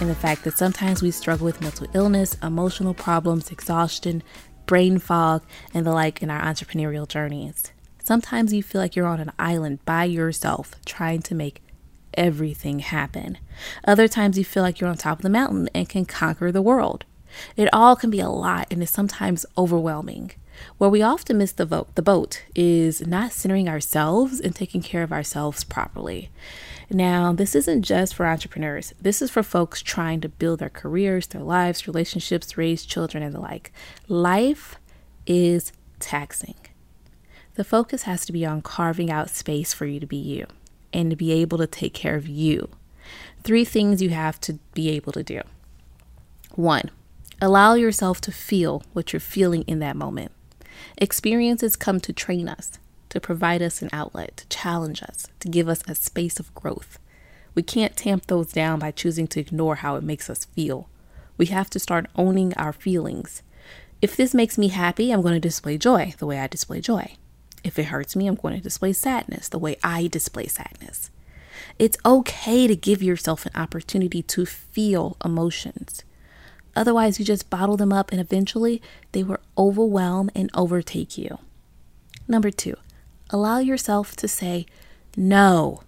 in 0.00 0.08
the 0.08 0.16
fact 0.16 0.42
that 0.42 0.58
sometimes 0.58 1.00
we 1.00 1.12
struggle 1.12 1.44
with 1.44 1.60
mental 1.60 1.86
illness, 1.94 2.36
emotional 2.42 2.92
problems, 2.92 3.52
exhaustion, 3.52 4.20
brain 4.66 4.98
fog, 4.98 5.44
and 5.72 5.86
the 5.86 5.92
like 5.92 6.24
in 6.24 6.30
our 6.30 6.42
entrepreneurial 6.42 7.06
journeys. 7.06 7.70
Sometimes 8.02 8.52
you 8.52 8.64
feel 8.64 8.80
like 8.80 8.96
you're 8.96 9.06
on 9.06 9.20
an 9.20 9.30
island 9.38 9.84
by 9.84 10.02
yourself 10.02 10.74
trying 10.84 11.22
to 11.22 11.36
make 11.36 11.62
everything 12.14 12.80
happen. 12.80 13.38
Other 13.86 14.08
times 14.08 14.36
you 14.36 14.44
feel 14.44 14.64
like 14.64 14.80
you're 14.80 14.90
on 14.90 14.96
top 14.96 15.20
of 15.20 15.22
the 15.22 15.30
mountain 15.30 15.68
and 15.72 15.88
can 15.88 16.04
conquer 16.04 16.50
the 16.50 16.62
world. 16.62 17.04
It 17.56 17.68
all 17.72 17.94
can 17.94 18.10
be 18.10 18.18
a 18.18 18.28
lot 18.28 18.66
and 18.72 18.82
is 18.82 18.90
sometimes 18.90 19.46
overwhelming. 19.56 20.32
Where 20.78 20.90
we 20.90 21.02
often 21.02 21.38
miss 21.38 21.52
the 21.52 21.66
vote, 21.66 21.94
the 21.94 22.02
boat 22.02 22.42
is 22.54 23.06
not 23.06 23.32
centering 23.32 23.68
ourselves 23.68 24.40
and 24.40 24.54
taking 24.54 24.82
care 24.82 25.02
of 25.02 25.12
ourselves 25.12 25.64
properly. 25.64 26.30
Now, 26.90 27.32
this 27.32 27.54
isn't 27.54 27.82
just 27.82 28.14
for 28.14 28.26
entrepreneurs. 28.26 28.92
This 29.00 29.22
is 29.22 29.30
for 29.30 29.42
folks 29.42 29.82
trying 29.82 30.20
to 30.20 30.28
build 30.28 30.60
their 30.60 30.68
careers, 30.68 31.26
their 31.26 31.42
lives, 31.42 31.86
relationships, 31.86 32.58
raise 32.58 32.84
children, 32.84 33.22
and 33.22 33.34
the 33.34 33.40
like. 33.40 33.72
Life 34.08 34.76
is 35.26 35.72
taxing. 35.98 36.56
The 37.54 37.64
focus 37.64 38.02
has 38.02 38.26
to 38.26 38.32
be 38.32 38.44
on 38.44 38.62
carving 38.62 39.10
out 39.10 39.30
space 39.30 39.72
for 39.72 39.86
you 39.86 40.00
to 40.00 40.06
be 40.06 40.16
you 40.16 40.46
and 40.92 41.10
to 41.10 41.16
be 41.16 41.32
able 41.32 41.58
to 41.58 41.66
take 41.66 41.94
care 41.94 42.16
of 42.16 42.28
you. 42.28 42.68
Three 43.42 43.64
things 43.64 44.02
you 44.02 44.10
have 44.10 44.40
to 44.42 44.58
be 44.74 44.90
able 44.90 45.12
to 45.12 45.22
do. 45.22 45.40
One, 46.54 46.90
allow 47.40 47.74
yourself 47.74 48.20
to 48.22 48.32
feel 48.32 48.82
what 48.92 49.12
you're 49.12 49.20
feeling 49.20 49.62
in 49.62 49.78
that 49.80 49.96
moment. 49.96 50.32
Experiences 50.98 51.76
come 51.76 52.00
to 52.00 52.12
train 52.12 52.48
us, 52.48 52.78
to 53.10 53.20
provide 53.20 53.62
us 53.62 53.82
an 53.82 53.90
outlet, 53.92 54.36
to 54.38 54.48
challenge 54.48 55.02
us, 55.02 55.26
to 55.40 55.48
give 55.48 55.68
us 55.68 55.82
a 55.88 55.94
space 55.94 56.40
of 56.40 56.54
growth. 56.54 56.98
We 57.54 57.62
can't 57.62 57.96
tamp 57.96 58.26
those 58.26 58.52
down 58.52 58.80
by 58.80 58.90
choosing 58.90 59.26
to 59.28 59.40
ignore 59.40 59.76
how 59.76 59.96
it 59.96 60.02
makes 60.02 60.28
us 60.28 60.46
feel. 60.46 60.88
We 61.36 61.46
have 61.46 61.70
to 61.70 61.78
start 61.78 62.06
owning 62.16 62.54
our 62.54 62.72
feelings. 62.72 63.42
If 64.02 64.16
this 64.16 64.34
makes 64.34 64.58
me 64.58 64.68
happy, 64.68 65.10
I'm 65.10 65.22
going 65.22 65.34
to 65.34 65.40
display 65.40 65.78
joy 65.78 66.14
the 66.18 66.26
way 66.26 66.38
I 66.38 66.46
display 66.46 66.80
joy. 66.80 67.16
If 67.62 67.78
it 67.78 67.86
hurts 67.86 68.14
me, 68.14 68.26
I'm 68.26 68.34
going 68.34 68.54
to 68.56 68.62
display 68.62 68.92
sadness 68.92 69.48
the 69.48 69.58
way 69.58 69.76
I 69.82 70.08
display 70.08 70.46
sadness. 70.46 71.10
It's 71.78 71.96
okay 72.04 72.66
to 72.66 72.76
give 72.76 73.02
yourself 73.02 73.46
an 73.46 73.52
opportunity 73.54 74.22
to 74.22 74.44
feel 74.44 75.16
emotions. 75.24 76.02
Otherwise, 76.76 77.18
you 77.18 77.24
just 77.24 77.50
bottle 77.50 77.76
them 77.76 77.92
up 77.92 78.10
and 78.10 78.20
eventually 78.20 78.82
they 79.12 79.22
will 79.22 79.38
overwhelm 79.56 80.30
and 80.34 80.50
overtake 80.54 81.16
you. 81.16 81.38
Number 82.26 82.50
two, 82.50 82.76
Allow 83.30 83.58
yourself 83.58 84.14
to 84.16 84.28
say 84.28 84.66
no. 85.16 85.82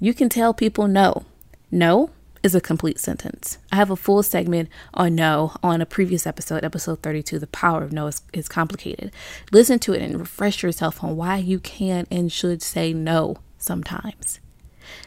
You 0.00 0.14
can 0.14 0.28
tell 0.28 0.54
people 0.54 0.88
no. 0.88 1.24
No 1.70 2.10
is 2.42 2.54
a 2.54 2.60
complete 2.60 2.98
sentence. 2.98 3.58
I 3.70 3.76
have 3.76 3.90
a 3.90 3.96
full 3.96 4.22
segment 4.22 4.68
on 4.92 5.14
no 5.14 5.52
on 5.62 5.80
a 5.80 5.86
previous 5.86 6.26
episode, 6.26 6.64
episode 6.64 7.02
32. 7.02 7.38
The 7.38 7.46
power 7.46 7.82
of 7.82 7.92
no 7.92 8.06
is, 8.06 8.22
is 8.32 8.48
complicated. 8.48 9.12
Listen 9.52 9.78
to 9.80 9.92
it 9.92 10.02
and 10.02 10.18
refresh 10.18 10.62
yourself 10.62 11.04
on 11.04 11.16
why 11.16 11.36
you 11.36 11.58
can 11.58 12.06
and 12.10 12.32
should 12.32 12.62
say 12.62 12.92
no 12.92 13.36
sometimes. 13.58 14.40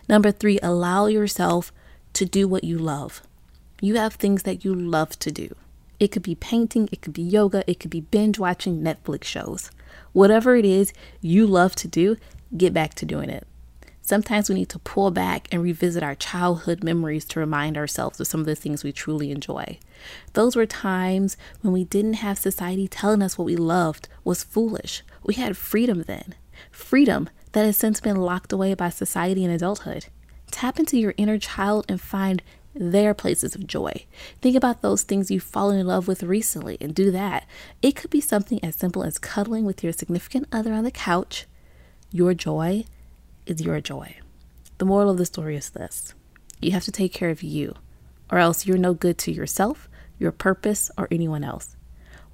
Number 0.07 0.31
three, 0.31 0.59
allow 0.63 1.07
yourself 1.07 1.71
to 2.13 2.25
do 2.25 2.47
what 2.47 2.63
you 2.63 2.77
love. 2.77 3.21
You 3.79 3.95
have 3.95 4.15
things 4.15 4.43
that 4.43 4.65
you 4.65 4.73
love 4.73 5.19
to 5.19 5.31
do. 5.31 5.55
It 5.99 6.11
could 6.11 6.23
be 6.23 6.35
painting, 6.35 6.89
it 6.91 7.01
could 7.01 7.13
be 7.13 7.21
yoga, 7.21 7.63
it 7.69 7.79
could 7.79 7.91
be 7.91 8.01
binge 8.01 8.39
watching 8.39 8.81
Netflix 8.81 9.25
shows. 9.25 9.71
Whatever 10.13 10.55
it 10.55 10.65
is 10.65 10.93
you 11.21 11.45
love 11.45 11.75
to 11.75 11.87
do, 11.87 12.17
get 12.55 12.73
back 12.73 12.93
to 12.95 13.05
doing 13.05 13.29
it. 13.29 13.45
Sometimes 14.01 14.47
we 14.47 14.55
need 14.55 14.69
to 14.69 14.79
pull 14.79 15.11
back 15.11 15.47
and 15.51 15.61
revisit 15.61 16.01
our 16.01 16.15
childhood 16.15 16.83
memories 16.83 17.25
to 17.25 17.39
remind 17.39 17.77
ourselves 17.77 18.19
of 18.19 18.27
some 18.27 18.39
of 18.39 18.45
the 18.45 18.55
things 18.55 18.83
we 18.83 18.93
truly 18.93 19.31
enjoy. 19.31 19.77
Those 20.33 20.55
were 20.55 20.65
times 20.65 21.35
when 21.61 21.73
we 21.73 21.83
didn't 21.83 22.13
have 22.13 22.37
society 22.37 22.87
telling 22.87 23.21
us 23.21 23.37
what 23.37 23.45
we 23.45 23.57
loved 23.57 24.07
was 24.23 24.45
foolish. 24.45 25.03
We 25.23 25.33
had 25.33 25.57
freedom 25.57 26.03
then. 26.03 26.35
Freedom 26.71 27.29
that 27.51 27.65
has 27.65 27.75
since 27.75 27.99
been 27.99 28.15
locked 28.15 28.53
away 28.53 28.73
by 28.75 28.89
society 28.89 29.43
and 29.43 29.53
adulthood. 29.53 30.05
Tap 30.51 30.79
into 30.79 30.97
your 30.97 31.13
inner 31.17 31.37
child 31.37 31.85
and 31.89 31.99
find 31.99 32.41
their 32.79 33.13
places 33.13 33.55
of 33.55 33.67
joy. 33.67 34.05
Think 34.41 34.55
about 34.55 34.81
those 34.81 35.03
things 35.03 35.31
you've 35.31 35.43
fallen 35.43 35.79
in 35.79 35.87
love 35.87 36.07
with 36.07 36.23
recently 36.23 36.77
and 36.81 36.93
do 36.93 37.11
that. 37.11 37.45
It 37.81 37.95
could 37.95 38.09
be 38.09 38.21
something 38.21 38.59
as 38.63 38.75
simple 38.75 39.03
as 39.03 39.17
cuddling 39.17 39.65
with 39.65 39.83
your 39.83 39.93
significant 39.93 40.47
other 40.51 40.73
on 40.73 40.83
the 40.83 40.91
couch. 40.91 41.45
Your 42.11 42.33
joy 42.33 42.85
is 43.45 43.61
your 43.61 43.79
joy. 43.81 44.17
The 44.77 44.85
moral 44.85 45.09
of 45.09 45.17
the 45.17 45.25
story 45.25 45.55
is 45.55 45.69
this 45.69 46.13
you 46.59 46.71
have 46.71 46.85
to 46.85 46.91
take 46.91 47.13
care 47.13 47.29
of 47.29 47.43
you, 47.43 47.75
or 48.31 48.39
else 48.39 48.65
you're 48.65 48.77
no 48.77 48.93
good 48.93 49.17
to 49.19 49.31
yourself, 49.31 49.87
your 50.19 50.31
purpose, 50.31 50.91
or 50.97 51.07
anyone 51.11 51.43
else. 51.43 51.76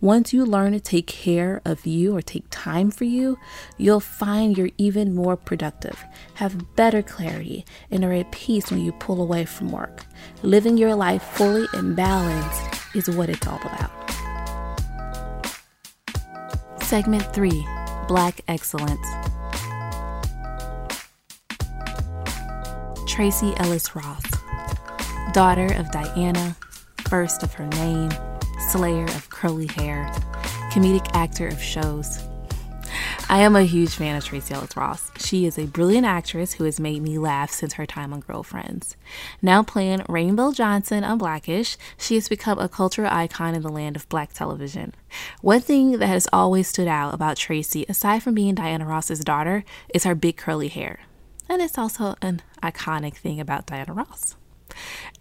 Once 0.04 0.34
you 0.34 0.46
learn 0.46 0.74
to 0.74 0.82
take 0.82 1.08
care 1.08 1.62
of 1.64 1.88
you 1.88 2.14
or 2.14 2.22
take 2.22 2.44
time 2.50 2.92
for 2.92 3.06
you, 3.06 3.40
you'll 3.78 4.02
find 4.02 4.58
you're 4.58 4.70
even 4.78 5.16
more 5.16 5.38
productive, 5.38 5.98
have 6.34 6.76
better 6.76 7.02
clarity, 7.02 7.64
and 7.90 8.04
are 8.04 8.12
at 8.12 8.30
peace 8.30 8.70
when 8.70 8.82
you 8.82 8.92
pull 8.92 9.22
away 9.22 9.46
from 9.46 9.72
work. 9.72 10.06
Living 10.42 10.76
your 10.78 10.94
life 10.94 11.24
fully 11.24 11.66
in 11.74 11.96
balance 11.96 12.78
is 12.94 13.10
what 13.16 13.30
it's 13.30 13.48
all 13.48 13.62
about. 13.62 13.92
Segment 16.84 17.24
3 17.34 17.66
Black 18.10 18.42
Excellence. 18.50 19.08
Tracee 23.08 23.54
Ellis 23.56 23.96
Ross, 23.96 24.26
daughter 25.32 25.74
of 25.76 25.90
Diana, 25.92 26.58
first 27.08 27.42
of 27.42 27.54
her 27.54 27.68
name, 27.68 28.12
slayer 28.74 29.06
of 29.06 29.30
curly 29.30 29.68
hair, 29.68 30.12
comedic 30.72 31.08
actor 31.14 31.48
of 31.48 31.62
shows. 31.62 32.24
I 33.30 33.42
am 33.42 33.56
a 33.56 33.62
huge 33.62 33.92
fan 33.92 34.16
of 34.16 34.26
Tracee 34.26 34.56
Ellis 34.56 34.76
Ross. 34.76 35.12
She 35.20 35.46
is 35.46 35.60
a 35.60 35.68
brilliant 35.68 36.08
actress 36.08 36.54
who 36.54 36.64
has 36.64 36.80
made 36.80 37.04
me 37.04 37.20
laugh 37.20 37.52
since 37.52 37.74
her 37.74 37.86
time 37.86 38.12
on 38.14 38.22
Girlfriends. 38.22 38.98
Now 39.44 39.62
playing 39.62 40.02
Rainbow 40.10 40.54
Johnson 40.54 41.04
on 41.04 41.20
Blackish, 41.20 41.78
she 42.00 42.16
has 42.16 42.28
become 42.28 42.58
a 42.58 42.68
cultural 42.68 43.12
icon 43.12 43.54
in 43.54 43.62
the 43.62 43.70
land 43.70 43.96
of 43.96 44.10
black 44.10 44.34
television. 44.34 44.96
One 45.42 45.62
thing 45.62 46.00
that 46.00 46.08
has 46.08 46.28
always 46.34 46.68
stood 46.68 46.88
out 46.88 47.14
about 47.14 47.38
Tracee, 47.38 47.86
aside 47.88 48.24
from 48.24 48.34
being 48.34 48.56
Diana 48.56 48.88
Ross's 48.88 49.20
daughter, 49.20 49.64
is 49.94 50.04
her 50.04 50.16
big 50.16 50.36
curly 50.36 50.70
hair. 50.70 51.02
And 51.48 51.62
it's 51.62 51.78
also 51.78 52.16
an 52.24 52.42
iconic 52.64 53.18
thing 53.18 53.40
about 53.40 53.68
Diana 53.68 53.94
Ross. 53.94 54.36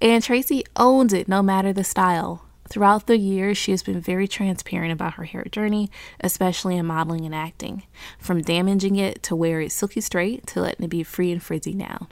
And 0.01 0.23
Tracee 0.23 0.65
owns 0.75 1.13
it 1.13 1.29
no 1.29 1.43
matter 1.43 1.75
the 1.75 1.85
style. 1.85 2.47
Throughout 2.73 3.07
the 3.07 3.19
years, 3.19 3.59
she 3.59 3.71
has 3.73 3.83
been 3.83 4.01
very 4.01 4.27
transparent 4.27 4.95
about 4.95 5.13
her 5.17 5.25
hair 5.25 5.45
journey, 5.53 5.91
especially 6.21 6.79
in 6.79 6.87
modeling 6.87 7.27
and 7.27 7.35
acting, 7.35 7.83
from 8.19 8.41
damaging 8.41 8.97
it 8.97 9.23
to 9.25 9.37
wear 9.37 9.61
it 9.61 9.73
silky 9.73 10.01
straight 10.01 10.47
to 10.47 10.63
letting 10.63 10.87
it 10.87 10.89
be 10.89 11.03
free 11.03 11.31
and 11.31 11.43
frizzy 11.43 11.75
now. 11.75 12.09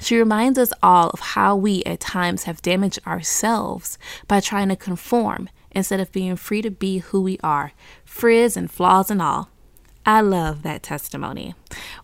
She 0.00 0.16
reminds 0.16 0.56
us 0.56 0.72
all 0.84 1.10
of 1.10 1.18
how 1.18 1.56
we 1.56 1.82
at 1.82 1.98
times 1.98 2.44
have 2.44 2.62
damaged 2.62 3.00
ourselves 3.04 3.98
by 4.28 4.38
trying 4.38 4.68
to 4.68 4.76
conform 4.76 5.48
instead 5.72 5.98
of 5.98 6.12
being 6.12 6.36
free 6.36 6.62
to 6.62 6.70
be 6.70 6.98
who 6.98 7.20
we 7.20 7.36
are, 7.42 7.72
frizz 8.04 8.56
and 8.56 8.70
flaws 8.70 9.10
and 9.10 9.20
all. 9.20 9.50
I 10.06 10.20
love 10.20 10.62
that 10.62 10.84
testimony. 10.84 11.56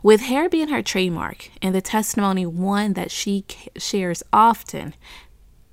With 0.03 0.23
hair 0.23 0.49
being 0.49 0.71
her 0.71 0.83
trademark 0.83 1.49
and 1.63 1.77
the 1.77 1.81
testimony 1.81 2.45
one 2.45 2.95
that 2.95 3.13
she 3.13 3.45
shares 3.77 4.25
often, 4.33 4.95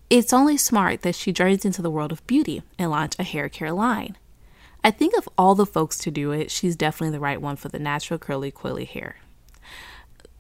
it's 0.10 0.34
only 0.34 0.58
smart 0.58 1.02
that 1.02 1.16
she 1.16 1.32
journeys 1.32 1.66
into 1.66 1.82
the 1.82 1.92
world 1.92 2.12
of 2.12 2.26
beauty 2.28 2.62
and 2.78 2.92
launch 2.92 3.16
a 3.20 3.24
hair 3.24 3.50
care 3.50 3.72
line. 3.72 4.18
I 4.84 4.92
think 4.92 5.18
of 5.18 5.28
all 5.38 5.56
the 5.56 5.66
folks 5.66 5.98
to 6.00 6.12
do 6.12 6.32
it, 6.32 6.52
she's 6.52 6.76
definitely 6.76 7.12
the 7.12 7.20
right 7.20 7.42
one 7.42 7.56
for 7.56 7.70
the 7.70 7.80
natural 7.80 8.20
curly 8.20 8.52
quilly 8.52 8.86
hair. 8.86 9.18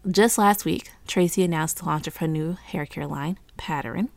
Just 0.10 0.38
last 0.38 0.63
week, 0.63 0.91
Tracee 1.06 1.43
announced 1.43 1.77
the 1.77 1.86
launch 1.86 2.08
of 2.08 2.17
her 2.17 2.27
new 2.27 2.53
hair 2.53 2.86
care 2.86 3.08
line, 3.08 3.38
Pattern. 3.58 4.10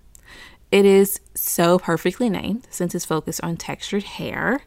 It 0.70 0.84
is 0.84 1.20
so 1.34 1.80
perfectly 1.80 2.30
named 2.30 2.68
since 2.70 2.94
it's 2.94 3.04
focused 3.04 3.42
on 3.42 3.56
textured 3.56 4.04
hair 4.04 4.62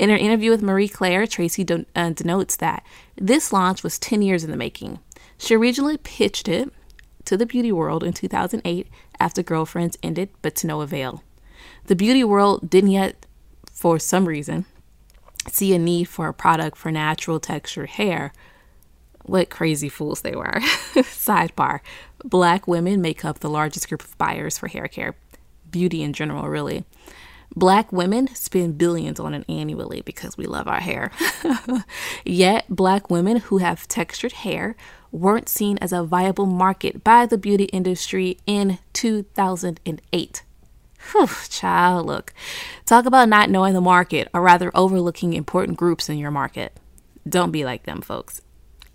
in 0.00 0.08
her 0.08 0.16
interview 0.16 0.50
with 0.50 0.62
Marie 0.62 0.88
Claire, 0.88 1.26
Tracee 1.26 1.66
uh, 1.94 2.10
denotes 2.10 2.56
that 2.56 2.86
this 3.16 3.52
launch 3.52 3.82
was 3.82 3.98
10 3.98 4.22
years 4.22 4.42
in 4.42 4.50
the 4.50 4.56
making. 4.56 4.98
She 5.36 5.54
originally 5.54 5.98
pitched 5.98 6.48
it 6.48 6.72
to 7.24 7.36
the 7.36 7.46
beauty 7.46 7.72
world 7.72 8.02
in 8.02 8.12
2008 8.12 8.88
after 9.18 9.42
Girlfriends 9.42 9.98
ended, 10.02 10.30
but 10.42 10.54
to 10.56 10.66
no 10.66 10.80
avail. 10.80 11.22
The 11.86 11.96
beauty 11.96 12.24
world 12.24 12.70
didn't 12.70 12.90
yet, 12.90 13.26
for 13.72 13.98
some 13.98 14.26
reason, 14.26 14.64
see 15.48 15.74
a 15.74 15.78
need 15.78 16.04
for 16.04 16.28
a 16.28 16.34
product 16.34 16.76
for 16.76 16.90
natural 16.90 17.40
textured 17.40 17.90
hair. 17.90 18.32
What 19.24 19.50
crazy 19.50 19.88
fools 19.88 20.22
they 20.22 20.34
were. 20.34 20.60
Sidebar 20.94 21.80
Black 22.24 22.66
women 22.66 23.00
make 23.00 23.24
up 23.24 23.40
the 23.40 23.50
largest 23.50 23.88
group 23.88 24.02
of 24.02 24.16
buyers 24.18 24.58
for 24.58 24.68
hair 24.68 24.88
care, 24.88 25.14
beauty 25.70 26.02
in 26.02 26.12
general, 26.12 26.48
really. 26.48 26.84
Black 27.56 27.90
women 27.90 28.28
spend 28.34 28.78
billions 28.78 29.18
on 29.18 29.34
it 29.34 29.44
annually 29.48 30.02
because 30.02 30.36
we 30.36 30.46
love 30.46 30.68
our 30.68 30.80
hair. 30.80 31.10
Yet, 32.24 32.64
black 32.68 33.10
women 33.10 33.38
who 33.38 33.58
have 33.58 33.88
textured 33.88 34.32
hair 34.32 34.76
weren't 35.12 35.48
seen 35.48 35.78
as 35.78 35.92
a 35.92 36.04
viable 36.04 36.46
market 36.46 37.02
by 37.02 37.26
the 37.26 37.38
beauty 37.38 37.64
industry 37.64 38.38
in 38.46 38.78
2008. 38.92 40.42
Whew, 41.12 41.28
child, 41.48 42.06
look. 42.06 42.32
Talk 42.84 43.06
about 43.06 43.28
not 43.28 43.50
knowing 43.50 43.74
the 43.74 43.80
market, 43.80 44.28
or 44.34 44.42
rather 44.42 44.70
overlooking 44.74 45.32
important 45.32 45.78
groups 45.78 46.08
in 46.08 46.18
your 46.18 46.30
market. 46.30 46.78
Don't 47.28 47.50
be 47.50 47.64
like 47.64 47.84
them, 47.84 48.00
folks. 48.00 48.42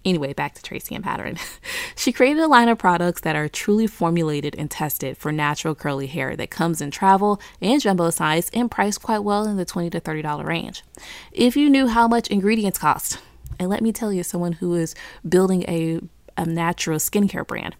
Anyway, 0.05 0.33
back 0.33 0.53
to 0.53 0.61
Tracee 0.61 0.93
and 0.93 1.03
Pattern. 1.03 1.37
she 1.95 2.11
created 2.11 2.43
a 2.43 2.47
line 2.47 2.69
of 2.69 2.77
products 2.77 3.21
that 3.21 3.35
are 3.35 3.49
truly 3.49 3.87
formulated 3.87 4.55
and 4.55 4.69
tested 4.69 5.17
for 5.17 5.31
natural 5.31 5.73
curly 5.73 6.05
hair 6.05 6.35
that 6.35 6.51
comes 6.51 6.79
in 6.79 6.91
travel 6.91 7.41
and 7.59 7.81
jumbo 7.81 8.11
size 8.11 8.51
and 8.53 8.69
priced 8.69 9.01
quite 9.01 9.19
well 9.19 9.47
in 9.47 9.57
the 9.57 9.65
20 9.65 9.89
to 9.89 9.99
$30 9.99 10.45
range. 10.45 10.83
If 11.31 11.57
you 11.57 11.71
knew 11.71 11.87
how 11.87 12.07
much 12.07 12.27
ingredients 12.27 12.77
cost, 12.77 13.17
and 13.59 13.69
let 13.69 13.81
me 13.81 13.91
tell 13.91 14.11
you, 14.11 14.23
someone 14.23 14.53
who 14.53 14.73
is 14.73 14.95
building 15.27 15.63
a, 15.67 15.99
a 16.37 16.45
natural 16.45 16.99
skincare 16.99 17.45
brand, 17.45 17.75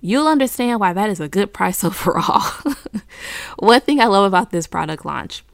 you'll 0.00 0.28
understand 0.28 0.80
why 0.80 0.92
that 0.92 1.10
is 1.10 1.20
a 1.20 1.28
good 1.28 1.52
price 1.52 1.84
overall. 1.84 2.42
One 3.58 3.80
thing 3.80 4.00
I 4.00 4.06
love 4.06 4.24
about 4.24 4.50
this 4.50 4.66
product 4.66 5.04
launch 5.04 5.44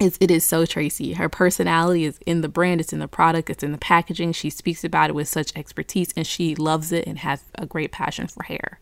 is 0.00 0.16
it 0.20 0.30
is 0.30 0.44
so 0.44 0.64
Tracee. 0.64 1.14
Her 1.14 1.28
personality 1.28 2.04
is 2.04 2.18
in 2.26 2.40
the 2.40 2.48
brand, 2.48 2.80
it's 2.80 2.92
in 2.92 2.98
the 2.98 3.08
product, 3.08 3.50
it's 3.50 3.62
in 3.62 3.72
the 3.72 3.78
packaging. 3.78 4.32
She 4.32 4.50
speaks 4.50 4.84
about 4.84 5.10
it 5.10 5.14
with 5.14 5.28
such 5.28 5.56
expertise 5.56 6.12
and 6.16 6.26
she 6.26 6.54
loves 6.54 6.92
it 6.92 7.06
and 7.06 7.18
has 7.18 7.42
a 7.56 7.66
great 7.66 7.92
passion 7.92 8.28
for 8.28 8.44
hair. 8.44 8.80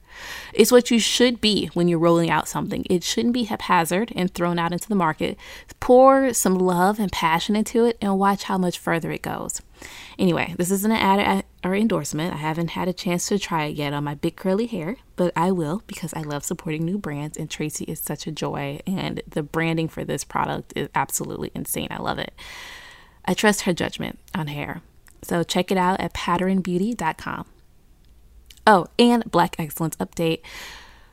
It's 0.53 0.73
what 0.73 0.91
you 0.91 0.99
should 0.99 1.41
be 1.41 1.67
when 1.75 1.89
you're 1.89 1.99
rolling 1.99 2.31
out 2.31 2.49
something. 2.49 2.87
It 2.89 3.03
shouldn't 3.03 3.35
be 3.35 3.45
haphazard 3.45 4.13
and 4.15 4.33
thrown 4.33 4.59
out 4.59 4.73
into 4.73 4.89
the 4.89 4.95
market. 4.95 5.39
Pour 5.81 6.33
some 6.33 6.55
love 6.55 6.99
and 6.99 7.13
passion 7.13 7.57
into 7.57 7.85
it 7.85 7.99
and 8.01 8.19
watch 8.19 8.45
how 8.45 8.59
much 8.59 8.79
further 8.79 9.11
it 9.11 9.23
goes. 9.23 9.61
Anyway, 10.19 10.55
this 10.57 10.71
isn't 10.71 10.91
an 10.91 10.97
ad 10.97 11.45
or 11.63 11.75
endorsement. 11.75 12.33
I 12.33 12.39
haven't 12.39 12.71
had 12.71 12.89
a 12.89 12.93
chance 12.93 13.27
to 13.29 13.39
try 13.39 13.65
it 13.65 13.77
yet 13.77 13.93
on 13.93 14.05
my 14.05 14.15
big 14.15 14.37
curly 14.37 14.67
hair, 14.67 14.97
but 15.15 15.33
I 15.37 15.51
will 15.51 15.83
because 15.87 16.15
I 16.15 16.23
love 16.23 16.45
supporting 16.45 16.85
new 16.85 16.97
brands 16.97 17.37
and 17.37 17.51
Tracee 17.51 17.85
is 17.85 18.01
such 18.01 18.27
a 18.27 18.33
joy 18.33 18.81
and 18.87 19.23
the 19.29 19.43
branding 19.43 19.89
for 19.89 20.05
this 20.05 20.25
product 20.25 20.73
is 20.75 20.89
absolutely 20.95 21.51
insane. 21.55 21.89
I 21.91 21.99
love 21.99 22.19
it. 22.19 22.33
I 23.27 23.35
trust 23.35 23.63
her 23.63 23.75
judgment 23.75 24.19
on 24.35 24.47
hair. 24.47 24.81
So 25.23 25.43
check 25.43 25.71
it 25.71 25.77
out 25.77 26.01
at 26.01 26.15
patternbeauty.com. 26.15 27.47
Oh, 28.67 28.87
and 28.99 29.31
Black 29.31 29.57
Excellence 29.59 29.97
update. 29.97 30.41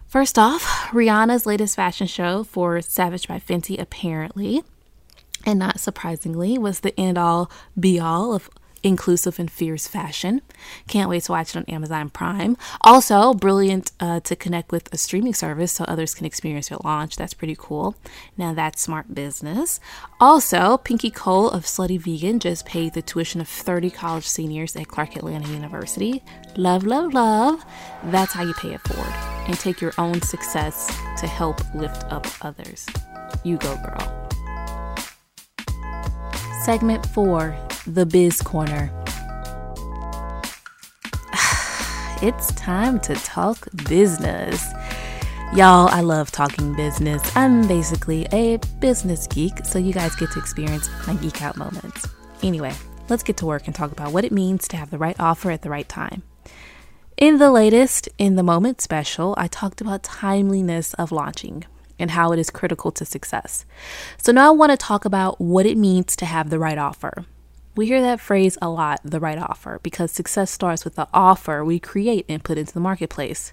First 0.07 0.39
off, 0.39 0.63
Rihanna's 0.91 1.45
latest 1.45 1.75
fashion 1.75 2.07
show 2.07 2.43
for 2.43 2.81
Savage 2.81 3.27
by 3.27 3.39
Fenty 3.39 3.79
apparently, 3.79 4.63
and 5.45 5.59
not 5.59 5.79
surprisingly, 5.79 6.57
was 6.57 6.79
the 6.79 6.97
end 6.99 7.17
all 7.17 7.51
be 7.77 7.99
all 7.99 8.33
of 8.33 8.49
inclusive 8.83 9.39
and 9.39 9.49
fierce 9.49 9.87
fashion. 9.87 10.41
Can't 10.87 11.09
wait 11.09 11.23
to 11.23 11.31
watch 11.31 11.55
it 11.55 11.57
on 11.57 11.65
Amazon 11.65 12.09
Prime. 12.09 12.57
Also, 12.81 13.33
brilliant 13.33 13.91
uh, 13.99 14.19
to 14.21 14.35
connect 14.35 14.71
with 14.71 14.93
a 14.93 14.97
streaming 14.97 15.33
service 15.33 15.71
so 15.71 15.85
others 15.85 16.13
can 16.13 16.25
experience 16.25 16.69
your 16.69 16.79
launch. 16.83 17.15
That's 17.15 17.33
pretty 17.33 17.55
cool. 17.57 17.95
Now, 18.37 18.53
that's 18.53 18.81
smart 18.81 19.15
business. 19.15 19.79
Also, 20.19 20.77
Pinky 20.77 21.09
Cole 21.09 21.49
of 21.49 21.63
Slutty 21.63 21.99
Vegan 21.99 22.39
just 22.39 22.65
paid 22.65 22.93
the 22.93 23.01
tuition 23.01 23.41
of 23.41 23.47
30 23.47 23.89
college 23.89 24.27
seniors 24.27 24.75
at 24.75 24.87
Clark 24.87 25.15
Atlanta 25.15 25.47
University. 25.47 26.21
Love, 26.57 26.83
love, 26.83 27.13
love. 27.13 27.63
That's 28.05 28.33
how 28.33 28.43
you 28.43 28.53
pay 28.53 28.73
it 28.73 28.81
forward 28.81 29.13
and 29.47 29.57
take 29.59 29.81
your 29.81 29.93
own 29.97 30.21
success 30.21 30.87
to 31.17 31.27
help 31.27 31.61
lift 31.73 32.03
up 32.11 32.27
others. 32.41 32.85
You 33.43 33.57
go, 33.57 33.75
girl. 33.77 34.19
Segment 36.63 37.05
4 37.07 37.72
The 37.85 38.05
Biz 38.05 38.41
Corner. 38.41 38.89
it's 42.21 42.53
time 42.53 42.97
to 43.01 43.13
talk 43.15 43.67
business. 43.89 44.71
Y'all, 45.53 45.89
I 45.89 45.99
love 45.99 46.31
talking 46.31 46.73
business. 46.75 47.21
I'm 47.35 47.67
basically 47.67 48.25
a 48.31 48.57
business 48.79 49.27
geek, 49.27 49.65
so 49.65 49.79
you 49.79 49.91
guys 49.91 50.15
get 50.15 50.31
to 50.31 50.39
experience 50.39 50.89
my 51.05 51.15
geek 51.15 51.41
out 51.41 51.57
moments. 51.57 52.07
Anyway, 52.41 52.73
let's 53.09 53.21
get 53.21 53.35
to 53.37 53.45
work 53.45 53.63
and 53.65 53.75
talk 53.75 53.91
about 53.91 54.13
what 54.13 54.23
it 54.23 54.31
means 54.31 54.65
to 54.69 54.77
have 54.77 54.89
the 54.89 54.97
right 54.97 55.19
offer 55.19 55.51
at 55.51 55.61
the 55.61 55.69
right 55.69 55.89
time. 55.89 56.23
In 57.17 57.37
the 57.37 57.51
latest 57.51 58.07
In 58.17 58.37
the 58.37 58.43
Moment 58.43 58.79
special, 58.79 59.35
I 59.37 59.47
talked 59.47 59.81
about 59.81 60.03
timeliness 60.03 60.93
of 60.93 61.11
launching 61.11 61.65
and 61.99 62.11
how 62.11 62.31
it 62.31 62.39
is 62.39 62.49
critical 62.49 62.93
to 62.93 63.03
success. 63.03 63.65
So 64.17 64.31
now 64.31 64.47
I 64.47 64.51
want 64.51 64.71
to 64.71 64.77
talk 64.77 65.03
about 65.03 65.41
what 65.41 65.65
it 65.65 65.77
means 65.77 66.15
to 66.15 66.25
have 66.25 66.49
the 66.49 66.59
right 66.59 66.77
offer. 66.77 67.25
We 67.75 67.87
hear 67.87 68.01
that 68.01 68.19
phrase 68.19 68.57
a 68.61 68.69
lot, 68.69 69.01
the 69.03 69.19
right 69.19 69.37
offer, 69.37 69.79
because 69.81 70.11
success 70.11 70.51
starts 70.51 70.85
with 70.85 70.95
the 70.95 71.07
offer 71.13 71.65
we 71.65 71.79
create 71.79 72.25
and 72.29 72.43
put 72.43 72.57
into 72.57 72.73
the 72.73 72.79
marketplace. 72.79 73.51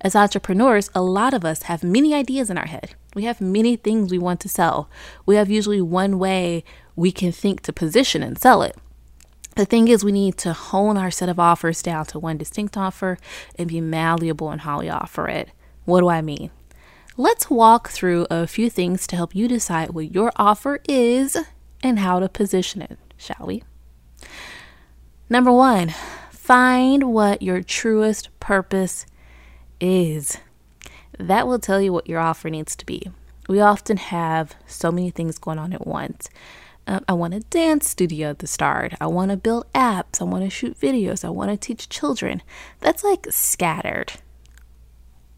As 0.00 0.16
entrepreneurs, 0.16 0.90
a 0.94 1.02
lot 1.02 1.32
of 1.32 1.44
us 1.44 1.62
have 1.62 1.84
many 1.84 2.12
ideas 2.12 2.50
in 2.50 2.58
our 2.58 2.66
head. 2.66 2.94
We 3.14 3.24
have 3.24 3.40
many 3.40 3.76
things 3.76 4.10
we 4.10 4.18
want 4.18 4.40
to 4.40 4.48
sell. 4.48 4.90
We 5.24 5.36
have 5.36 5.48
usually 5.48 5.80
one 5.80 6.18
way 6.18 6.64
we 6.96 7.12
can 7.12 7.30
think 7.30 7.60
to 7.62 7.72
position 7.72 8.22
and 8.22 8.36
sell 8.36 8.62
it. 8.62 8.76
The 9.56 9.64
thing 9.64 9.88
is, 9.88 10.04
we 10.04 10.12
need 10.12 10.36
to 10.38 10.52
hone 10.52 10.96
our 10.96 11.10
set 11.10 11.28
of 11.28 11.38
offers 11.38 11.82
down 11.82 12.06
to 12.06 12.18
one 12.18 12.38
distinct 12.38 12.76
offer 12.76 13.18
and 13.56 13.68
be 13.68 13.80
malleable 13.80 14.50
in 14.52 14.60
how 14.60 14.80
we 14.80 14.88
offer 14.88 15.28
it. 15.28 15.50
What 15.84 16.00
do 16.00 16.08
I 16.08 16.20
mean? 16.20 16.50
Let's 17.16 17.50
walk 17.50 17.90
through 17.90 18.26
a 18.30 18.46
few 18.46 18.70
things 18.70 19.06
to 19.08 19.16
help 19.16 19.34
you 19.34 19.48
decide 19.48 19.90
what 19.90 20.12
your 20.12 20.32
offer 20.36 20.80
is 20.88 21.36
and 21.82 21.98
how 21.98 22.20
to 22.20 22.28
position 22.28 22.80
it, 22.80 22.98
shall 23.20 23.46
we? 23.46 23.62
Number 25.28 25.52
one, 25.52 25.94
find 26.30 27.12
what 27.12 27.42
your 27.42 27.62
truest 27.62 28.28
purpose 28.40 29.06
is. 29.80 30.38
That 31.18 31.46
will 31.46 31.58
tell 31.58 31.80
you 31.80 31.92
what 31.92 32.08
your 32.08 32.18
offer 32.18 32.50
needs 32.50 32.74
to 32.76 32.86
be. 32.86 33.10
We 33.48 33.60
often 33.60 33.98
have 33.98 34.54
so 34.66 34.90
many 34.90 35.10
things 35.10 35.38
going 35.38 35.58
on 35.58 35.72
at 35.72 35.86
once. 35.86 36.28
Um, 36.86 37.04
I 37.08 37.12
want 37.12 37.34
a 37.34 37.40
dance 37.40 37.88
studio 37.88 38.30
at 38.30 38.38
the 38.38 38.46
start. 38.46 38.94
I 39.00 39.06
want 39.06 39.30
to 39.30 39.36
build 39.36 39.70
apps. 39.74 40.20
I 40.20 40.24
want 40.24 40.44
to 40.44 40.50
shoot 40.50 40.80
videos. 40.80 41.24
I 41.24 41.30
want 41.30 41.50
to 41.50 41.56
teach 41.56 41.88
children. 41.88 42.42
That's 42.80 43.04
like 43.04 43.26
scattered. 43.30 44.14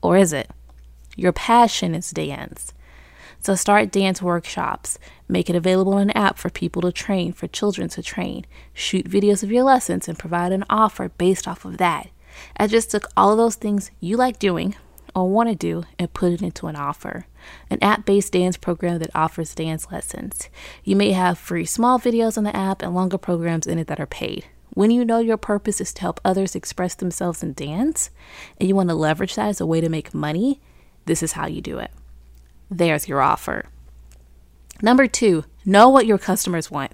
Or 0.03 0.17
is 0.17 0.33
it? 0.33 0.51
Your 1.17 1.33
passion 1.33 1.95
is 1.95 2.11
dance. 2.11 2.73
So 3.41 3.55
start 3.55 3.91
dance 3.91 4.23
workshops. 4.23 4.99
Make 5.33 5.49
it 5.49 5.57
available 5.57 5.97
in 5.97 6.11
an 6.11 6.17
app 6.17 6.37
for 6.37 6.51
people 6.51 6.83
to 6.83 6.93
train, 6.93 7.33
for 7.33 7.47
children 7.47 7.89
to 7.89 8.03
train. 8.03 8.45
Shoot 8.75 9.09
videos 9.09 9.43
of 9.43 9.51
your 9.51 9.65
lessons 9.65 10.07
and 10.07 10.19
provide 10.19 10.53
an 10.53 10.63
offer 10.69 11.09
based 11.09 11.49
off 11.49 11.65
of 11.65 11.79
that. 11.79 12.11
I 12.59 12.67
just 12.67 12.91
took 12.91 13.09
all 13.17 13.33
of 13.33 13.39
those 13.39 13.55
things 13.55 13.91
you 13.99 14.19
like 14.19 14.39
doing 14.39 14.77
or 15.15 15.31
want 15.31 15.49
to 15.49 15.55
do 15.55 15.85
and 15.99 16.13
put 16.13 16.33
it 16.33 16.43
into 16.43 16.67
an 16.67 16.77
offer. 16.77 17.25
An 17.71 17.79
app 17.81 18.05
based 18.05 18.35
dance 18.35 18.59
program 18.59 18.99
that 18.99 19.09
offers 19.15 19.55
dance 19.55 19.91
lessons. 19.91 20.51
You 20.85 20.97
may 20.97 21.13
have 21.13 21.39
free 21.39 21.65
small 21.65 21.99
videos 21.99 22.37
on 22.37 22.45
the 22.45 22.55
app 22.55 22.83
and 22.83 22.95
longer 22.95 23.17
programs 23.17 23.67
in 23.67 23.79
it 23.79 23.87
that 23.87 24.01
are 24.01 24.07
paid. 24.07 24.45
When 24.75 24.91
you 24.91 25.03
know 25.03 25.19
your 25.19 25.39
purpose 25.39 25.81
is 25.81 25.95
to 25.95 26.03
help 26.03 26.21
others 26.23 26.55
express 26.55 26.95
themselves 26.95 27.43
in 27.43 27.55
dance 27.55 28.11
and 28.61 28.69
you 28.69 28.77
want 28.77 28.91
to 28.91 28.95
leverage 28.95 29.37
that 29.37 29.49
as 29.49 29.63
a 29.63 29.67
way 29.67 29.81
to 29.81 29.89
make 29.89 30.13
money, 30.13 30.61
this 31.07 31.23
is 31.23 31.33
how 31.33 31.47
you 31.47 31.63
do 31.63 31.79
it. 31.79 31.91
There's 32.71 33.09
your 33.09 33.23
offer. 33.23 33.65
Number 34.83 35.07
two, 35.07 35.45
know 35.65 35.89
what 35.89 36.07
your 36.07 36.19
customers 36.19 36.71
want. 36.71 36.93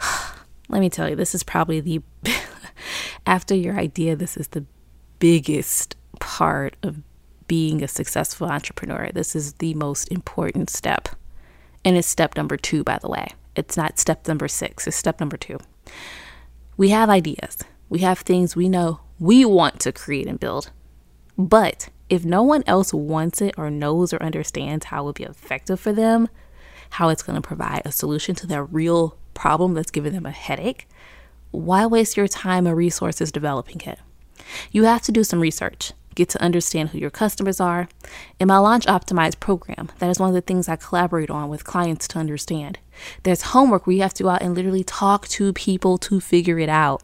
Let 0.70 0.80
me 0.80 0.88
tell 0.88 1.08
you, 1.08 1.16
this 1.16 1.34
is 1.34 1.42
probably 1.42 1.80
the, 1.80 2.02
after 3.26 3.54
your 3.54 3.78
idea, 3.78 4.16
this 4.16 4.36
is 4.36 4.48
the 4.48 4.64
biggest 5.18 5.96
part 6.18 6.76
of 6.82 7.02
being 7.46 7.82
a 7.82 7.88
successful 7.88 8.48
entrepreneur. 8.48 9.10
This 9.12 9.36
is 9.36 9.54
the 9.54 9.74
most 9.74 10.10
important 10.10 10.70
step. 10.70 11.08
And 11.84 11.96
it's 11.96 12.08
step 12.08 12.36
number 12.36 12.56
two, 12.56 12.82
by 12.84 12.98
the 12.98 13.08
way. 13.08 13.28
It's 13.54 13.76
not 13.76 13.98
step 13.98 14.26
number 14.26 14.48
six, 14.48 14.86
it's 14.86 14.96
step 14.96 15.20
number 15.20 15.36
two. 15.36 15.58
We 16.76 16.90
have 16.90 17.10
ideas, 17.10 17.58
we 17.88 18.00
have 18.00 18.20
things 18.20 18.54
we 18.54 18.68
know 18.68 19.00
we 19.18 19.44
want 19.44 19.80
to 19.80 19.92
create 19.92 20.26
and 20.26 20.38
build. 20.38 20.70
But 21.36 21.88
if 22.08 22.24
no 22.24 22.42
one 22.42 22.62
else 22.66 22.94
wants 22.94 23.40
it 23.40 23.54
or 23.58 23.70
knows 23.70 24.12
or 24.12 24.22
understands 24.22 24.86
how 24.86 25.02
it 25.02 25.06
would 25.06 25.14
be 25.16 25.24
effective 25.24 25.80
for 25.80 25.92
them, 25.92 26.28
how 26.90 27.08
it's 27.08 27.22
going 27.22 27.40
to 27.40 27.46
provide 27.46 27.82
a 27.84 27.92
solution 27.92 28.34
to 28.36 28.46
their 28.46 28.64
real 28.64 29.16
problem 29.34 29.74
that's 29.74 29.90
giving 29.90 30.12
them 30.12 30.26
a 30.26 30.30
headache, 30.30 30.88
why 31.50 31.86
waste 31.86 32.16
your 32.16 32.28
time 32.28 32.66
and 32.66 32.76
resources 32.76 33.32
developing 33.32 33.80
it? 33.82 33.98
You 34.70 34.84
have 34.84 35.02
to 35.02 35.12
do 35.12 35.24
some 35.24 35.40
research, 35.40 35.92
get 36.14 36.28
to 36.30 36.42
understand 36.42 36.90
who 36.90 36.98
your 36.98 37.10
customers 37.10 37.60
are. 37.60 37.88
In 38.38 38.48
my 38.48 38.58
Launch 38.58 38.86
Optimized 38.86 39.40
program, 39.40 39.90
that 39.98 40.10
is 40.10 40.18
one 40.18 40.28
of 40.28 40.34
the 40.34 40.40
things 40.40 40.68
I 40.68 40.76
collaborate 40.76 41.30
on 41.30 41.48
with 41.48 41.64
clients 41.64 42.08
to 42.08 42.18
understand. 42.18 42.78
There's 43.22 43.42
homework 43.42 43.86
where 43.86 43.96
you 43.96 44.02
have 44.02 44.14
to 44.14 44.24
go 44.24 44.30
out 44.30 44.42
and 44.42 44.54
literally 44.54 44.84
talk 44.84 45.28
to 45.28 45.52
people 45.52 45.98
to 45.98 46.20
figure 46.20 46.58
it 46.58 46.68
out. 46.68 47.02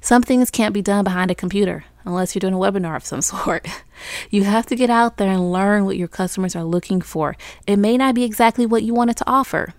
Some 0.00 0.22
things 0.22 0.50
can't 0.50 0.74
be 0.74 0.82
done 0.82 1.04
behind 1.04 1.30
a 1.30 1.34
computer 1.34 1.84
unless 2.04 2.34
you're 2.34 2.40
doing 2.40 2.54
a 2.54 2.58
webinar 2.58 2.96
of 2.96 3.04
some 3.04 3.22
sort. 3.32 3.66
You 4.30 4.44
have 4.44 4.66
to 4.66 4.76
get 4.76 4.90
out 4.90 5.16
there 5.16 5.30
and 5.30 5.52
learn 5.52 5.84
what 5.84 5.96
your 5.96 6.08
customers 6.08 6.56
are 6.56 6.64
looking 6.64 7.00
for. 7.00 7.36
It 7.66 7.76
may 7.76 7.96
not 7.96 8.14
be 8.14 8.24
exactly 8.24 8.66
what 8.66 8.82
you 8.82 8.94
wanted 8.94 9.16
to 9.18 9.28
offer, 9.28 9.74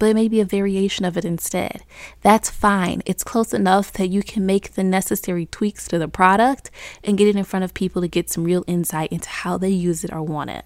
but 0.00 0.08
it 0.08 0.14
may 0.14 0.28
be 0.28 0.40
a 0.40 0.46
variation 0.46 1.04
of 1.04 1.16
it 1.16 1.24
instead. 1.24 1.84
That's 2.22 2.50
fine. 2.50 3.02
It's 3.04 3.22
close 3.22 3.52
enough 3.52 3.92
that 3.92 4.08
you 4.08 4.22
can 4.22 4.46
make 4.46 4.72
the 4.72 4.82
necessary 4.82 5.46
tweaks 5.46 5.86
to 5.88 5.98
the 5.98 6.08
product 6.08 6.70
and 7.04 7.18
get 7.18 7.28
it 7.28 7.36
in 7.36 7.44
front 7.44 7.64
of 7.64 7.74
people 7.74 8.02
to 8.02 8.08
get 8.08 8.30
some 8.30 8.44
real 8.44 8.64
insight 8.66 9.12
into 9.12 9.28
how 9.28 9.58
they 9.58 9.68
use 9.68 10.02
it 10.02 10.12
or 10.12 10.22
want 10.22 10.50
it. 10.50 10.64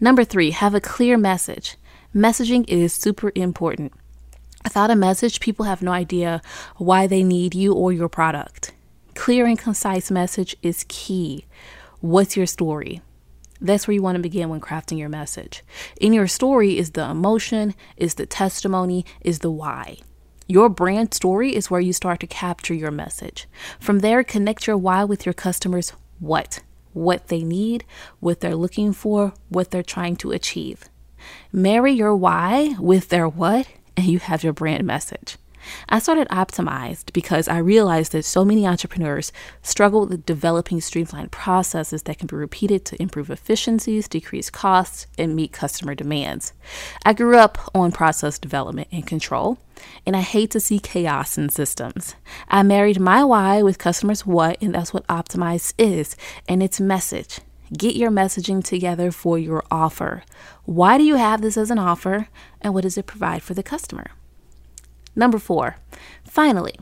Number 0.00 0.24
three, 0.24 0.50
have 0.50 0.74
a 0.74 0.80
clear 0.80 1.16
message. 1.16 1.76
Messaging 2.14 2.64
is 2.68 2.92
super 2.92 3.30
important. 3.34 3.92
Without 4.64 4.90
a 4.90 4.96
message, 4.96 5.40
people 5.40 5.66
have 5.66 5.82
no 5.82 5.92
idea 5.92 6.42
why 6.76 7.06
they 7.06 7.22
need 7.22 7.54
you 7.54 7.72
or 7.72 7.92
your 7.92 8.08
product. 8.08 8.73
Clear 9.14 9.46
and 9.46 9.58
concise 9.58 10.10
message 10.10 10.56
is 10.62 10.84
key. 10.88 11.46
What's 12.00 12.36
your 12.36 12.46
story? 12.46 13.00
That's 13.60 13.86
where 13.86 13.94
you 13.94 14.02
want 14.02 14.16
to 14.16 14.22
begin 14.22 14.48
when 14.48 14.60
crafting 14.60 14.98
your 14.98 15.08
message. 15.08 15.62
In 16.00 16.12
your 16.12 16.26
story 16.26 16.76
is 16.76 16.90
the 16.90 17.08
emotion, 17.08 17.74
is 17.96 18.14
the 18.14 18.26
testimony, 18.26 19.06
is 19.20 19.38
the 19.38 19.50
why. 19.50 19.98
Your 20.48 20.68
brand 20.68 21.14
story 21.14 21.54
is 21.54 21.70
where 21.70 21.80
you 21.80 21.92
start 21.92 22.20
to 22.20 22.26
capture 22.26 22.74
your 22.74 22.90
message. 22.90 23.46
From 23.78 24.00
there, 24.00 24.24
connect 24.24 24.66
your 24.66 24.76
why 24.76 25.04
with 25.04 25.24
your 25.24 25.32
customers' 25.32 25.92
what, 26.18 26.60
what 26.92 27.28
they 27.28 27.44
need, 27.44 27.84
what 28.20 28.40
they're 28.40 28.56
looking 28.56 28.92
for, 28.92 29.32
what 29.48 29.70
they're 29.70 29.82
trying 29.82 30.16
to 30.16 30.32
achieve. 30.32 30.90
Marry 31.52 31.92
your 31.92 32.14
why 32.16 32.74
with 32.78 33.08
their 33.08 33.28
what, 33.28 33.68
and 33.96 34.06
you 34.06 34.18
have 34.18 34.42
your 34.42 34.52
brand 34.52 34.84
message. 34.84 35.38
I 35.88 35.98
started 35.98 36.28
Optimized 36.28 37.12
because 37.12 37.48
I 37.48 37.58
realized 37.58 38.12
that 38.12 38.24
so 38.24 38.44
many 38.44 38.66
entrepreneurs 38.66 39.32
struggle 39.62 40.06
with 40.06 40.26
developing 40.26 40.80
streamlined 40.80 41.32
processes 41.32 42.02
that 42.04 42.18
can 42.18 42.26
be 42.26 42.36
repeated 42.36 42.84
to 42.86 43.02
improve 43.02 43.30
efficiencies, 43.30 44.08
decrease 44.08 44.50
costs, 44.50 45.06
and 45.18 45.36
meet 45.36 45.52
customer 45.52 45.94
demands. 45.94 46.52
I 47.04 47.12
grew 47.12 47.36
up 47.36 47.58
on 47.74 47.92
process 47.92 48.38
development 48.38 48.88
and 48.92 49.06
control, 49.06 49.58
and 50.06 50.16
I 50.16 50.20
hate 50.20 50.50
to 50.52 50.60
see 50.60 50.78
chaos 50.78 51.36
in 51.38 51.48
systems. 51.48 52.14
I 52.48 52.62
married 52.62 53.00
my 53.00 53.24
why 53.24 53.62
with 53.62 53.78
customers' 53.78 54.26
what, 54.26 54.60
and 54.62 54.74
that's 54.74 54.94
what 54.94 55.06
Optimized 55.06 55.74
is, 55.78 56.16
and 56.48 56.62
its 56.62 56.80
message. 56.80 57.40
Get 57.72 57.96
your 57.96 58.10
messaging 58.10 58.62
together 58.62 59.10
for 59.10 59.38
your 59.38 59.64
offer. 59.70 60.22
Why 60.64 60.98
do 60.98 61.04
you 61.04 61.16
have 61.16 61.40
this 61.40 61.56
as 61.56 61.70
an 61.70 61.78
offer, 61.78 62.28
and 62.60 62.74
what 62.74 62.82
does 62.82 62.98
it 62.98 63.06
provide 63.06 63.42
for 63.42 63.54
the 63.54 63.62
customer? 63.62 64.10
Number 65.16 65.38
four, 65.38 65.76
finally, 66.24 66.78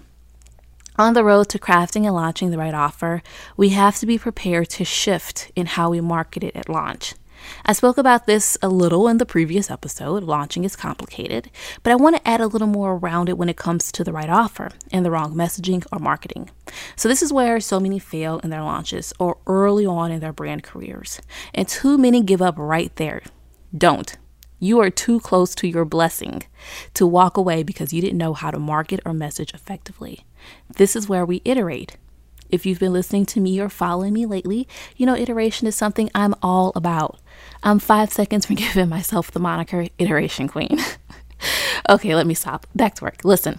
on 0.96 1.14
the 1.14 1.24
road 1.24 1.48
to 1.50 1.58
crafting 1.58 2.04
and 2.04 2.14
launching 2.14 2.50
the 2.50 2.58
right 2.58 2.74
offer, 2.74 3.22
we 3.56 3.70
have 3.70 3.96
to 3.98 4.06
be 4.06 4.18
prepared 4.18 4.68
to 4.70 4.84
shift 4.84 5.50
in 5.56 5.66
how 5.66 5.90
we 5.90 6.00
market 6.00 6.44
it 6.44 6.56
at 6.56 6.68
launch. 6.68 7.14
I 7.66 7.72
spoke 7.72 7.98
about 7.98 8.26
this 8.26 8.56
a 8.62 8.68
little 8.68 9.08
in 9.08 9.18
the 9.18 9.26
previous 9.26 9.70
episode. 9.70 10.22
Launching 10.22 10.64
is 10.64 10.76
complicated, 10.76 11.50
but 11.82 11.92
I 11.92 11.96
want 11.96 12.16
to 12.16 12.28
add 12.28 12.40
a 12.40 12.46
little 12.46 12.68
more 12.68 12.94
around 12.94 13.28
it 13.28 13.38
when 13.38 13.48
it 13.48 13.56
comes 13.56 13.90
to 13.92 14.04
the 14.04 14.12
right 14.12 14.30
offer 14.30 14.70
and 14.92 15.04
the 15.04 15.10
wrong 15.10 15.34
messaging 15.34 15.84
or 15.92 15.98
marketing. 15.98 16.50
So, 16.94 17.08
this 17.08 17.22
is 17.22 17.32
where 17.32 17.58
so 17.60 17.80
many 17.80 17.98
fail 17.98 18.38
in 18.40 18.50
their 18.50 18.62
launches 18.62 19.12
or 19.18 19.38
early 19.46 19.86
on 19.86 20.12
in 20.12 20.20
their 20.20 20.32
brand 20.32 20.62
careers, 20.62 21.20
and 21.54 21.66
too 21.66 21.98
many 21.98 22.22
give 22.22 22.42
up 22.42 22.54
right 22.58 22.94
there. 22.96 23.22
Don't. 23.76 24.16
You 24.62 24.78
are 24.78 24.90
too 24.90 25.18
close 25.18 25.56
to 25.56 25.66
your 25.66 25.84
blessing 25.84 26.44
to 26.94 27.04
walk 27.04 27.36
away 27.36 27.64
because 27.64 27.92
you 27.92 28.00
didn't 28.00 28.16
know 28.16 28.32
how 28.32 28.52
to 28.52 28.60
market 28.60 29.00
or 29.04 29.12
message 29.12 29.52
effectively. 29.52 30.20
This 30.76 30.94
is 30.94 31.08
where 31.08 31.26
we 31.26 31.42
iterate. 31.44 31.96
If 32.48 32.64
you've 32.64 32.78
been 32.78 32.92
listening 32.92 33.26
to 33.26 33.40
me 33.40 33.58
or 33.58 33.68
following 33.68 34.12
me 34.12 34.24
lately, 34.24 34.68
you 34.96 35.04
know 35.04 35.16
iteration 35.16 35.66
is 35.66 35.74
something 35.74 36.10
I'm 36.14 36.36
all 36.44 36.70
about. 36.76 37.18
I'm 37.64 37.80
five 37.80 38.12
seconds 38.12 38.46
from 38.46 38.54
giving 38.64 38.88
myself 38.88 39.32
the 39.32 39.40
moniker 39.40 39.88
Iteration 39.98 40.46
Queen. 40.46 40.78
okay, 41.88 42.14
let 42.14 42.28
me 42.28 42.34
stop. 42.34 42.68
Back 42.72 42.94
to 42.94 43.04
work. 43.06 43.24
Listen, 43.24 43.58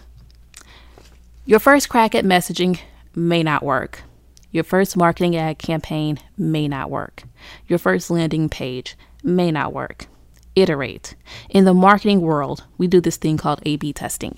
your 1.46 1.60
first 1.60 1.90
crack 1.90 2.16
at 2.16 2.24
messaging 2.24 2.80
may 3.14 3.44
not 3.44 3.62
work. 3.62 4.04
Your 4.52 4.64
first 4.64 4.96
marketing 4.96 5.36
ad 5.36 5.60
campaign 5.60 6.20
may 6.38 6.70
not 6.70 6.90
work. 6.90 7.24
Your 7.68 7.78
first 7.78 8.10
landing 8.10 8.48
page 8.48 8.96
may 9.22 9.52
not 9.52 9.74
work. 9.74 10.08
Iterate. 10.56 11.16
In 11.50 11.66
the 11.66 11.74
marketing 11.74 12.22
world, 12.22 12.64
we 12.78 12.88
do 12.88 13.02
this 13.02 13.18
thing 13.18 13.38
called 13.38 13.62
A 13.66 13.76
B 13.78 13.94
testing. 13.94 14.38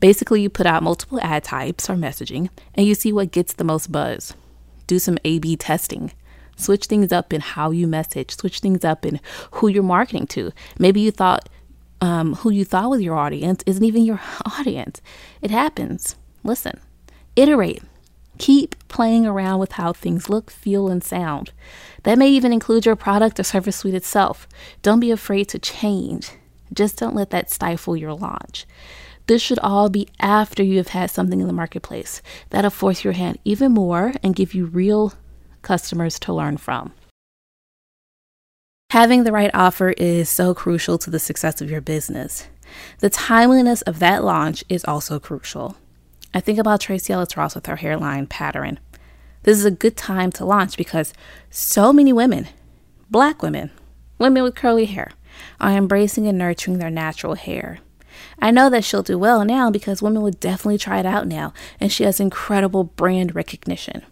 Basically, 0.00 0.42
you 0.42 0.50
put 0.50 0.66
out 0.66 0.82
multiple 0.82 1.20
ad 1.20 1.44
types 1.44 1.90
or 1.90 1.94
messaging 1.94 2.50
and 2.74 2.86
you 2.86 2.94
see 2.94 3.12
what 3.12 3.32
gets 3.32 3.54
the 3.54 3.64
most 3.64 3.90
buzz. 3.90 4.34
Do 4.86 4.98
some 4.98 5.18
A 5.24 5.38
B 5.38 5.56
testing. 5.56 6.12
Switch 6.56 6.86
things 6.86 7.12
up 7.12 7.32
in 7.32 7.40
how 7.42 7.70
you 7.70 7.86
message, 7.86 8.34
switch 8.34 8.60
things 8.60 8.84
up 8.84 9.04
in 9.04 9.20
who 9.52 9.68
you're 9.68 9.82
marketing 9.82 10.26
to. 10.28 10.52
Maybe 10.78 11.00
you 11.00 11.10
thought 11.10 11.48
um, 12.00 12.34
who 12.36 12.50
you 12.50 12.64
thought 12.64 12.90
was 12.90 13.02
your 13.02 13.16
audience 13.16 13.62
isn't 13.66 13.84
even 13.84 14.04
your 14.04 14.20
audience. 14.58 15.00
It 15.42 15.50
happens. 15.50 16.16
Listen, 16.44 16.80
iterate. 17.34 17.82
Keep 18.38 18.88
playing 18.88 19.26
around 19.26 19.58
with 19.58 19.72
how 19.72 19.92
things 19.92 20.28
look, 20.28 20.50
feel, 20.50 20.88
and 20.88 21.02
sound. 21.02 21.52
That 22.02 22.18
may 22.18 22.28
even 22.28 22.52
include 22.52 22.86
your 22.86 22.96
product 22.96 23.40
or 23.40 23.42
service 23.42 23.76
suite 23.76 23.94
itself. 23.94 24.46
Don't 24.82 25.00
be 25.00 25.10
afraid 25.10 25.48
to 25.50 25.58
change. 25.58 26.30
Just 26.72 26.98
don't 26.98 27.14
let 27.14 27.30
that 27.30 27.50
stifle 27.50 27.96
your 27.96 28.14
launch. 28.14 28.66
This 29.26 29.42
should 29.42 29.58
all 29.58 29.88
be 29.88 30.08
after 30.20 30.62
you 30.62 30.76
have 30.76 30.88
had 30.88 31.10
something 31.10 31.40
in 31.40 31.46
the 31.46 31.52
marketplace. 31.52 32.22
That'll 32.50 32.70
force 32.70 33.02
your 33.02 33.14
hand 33.14 33.38
even 33.44 33.72
more 33.72 34.12
and 34.22 34.36
give 34.36 34.54
you 34.54 34.66
real 34.66 35.14
customers 35.62 36.18
to 36.20 36.32
learn 36.32 36.58
from. 36.58 36.92
Having 38.90 39.24
the 39.24 39.32
right 39.32 39.50
offer 39.52 39.90
is 39.90 40.28
so 40.28 40.54
crucial 40.54 40.96
to 40.98 41.10
the 41.10 41.18
success 41.18 41.60
of 41.60 41.70
your 41.70 41.80
business. 41.80 42.46
The 43.00 43.10
timeliness 43.10 43.82
of 43.82 43.98
that 43.98 44.22
launch 44.22 44.64
is 44.68 44.84
also 44.84 45.18
crucial. 45.18 45.76
I 46.36 46.40
think 46.40 46.58
about 46.58 46.82
Tracee 46.82 47.14
Ellis 47.14 47.34
Ross 47.34 47.54
with 47.54 47.64
her 47.64 47.76
hairline 47.76 48.26
pattern. 48.26 48.78
This 49.44 49.56
is 49.56 49.64
a 49.64 49.70
good 49.70 49.96
time 49.96 50.30
to 50.32 50.44
launch 50.44 50.76
because 50.76 51.14
so 51.48 51.94
many 51.94 52.12
women, 52.12 52.48
black 53.08 53.40
women, 53.40 53.70
women 54.18 54.42
with 54.42 54.54
curly 54.54 54.84
hair, 54.84 55.12
are 55.58 55.70
embracing 55.70 56.26
and 56.26 56.36
nurturing 56.36 56.76
their 56.76 56.90
natural 56.90 57.36
hair. 57.36 57.78
I 58.38 58.50
know 58.50 58.68
that 58.68 58.84
she'll 58.84 59.02
do 59.02 59.16
well 59.18 59.46
now 59.46 59.70
because 59.70 60.02
women 60.02 60.20
would 60.20 60.38
definitely 60.38 60.76
try 60.76 60.98
it 60.98 61.06
out 61.06 61.26
now, 61.26 61.54
and 61.80 61.90
she 61.90 62.04
has 62.04 62.20
incredible 62.20 62.84
brand 62.84 63.34
recognition. 63.34 64.02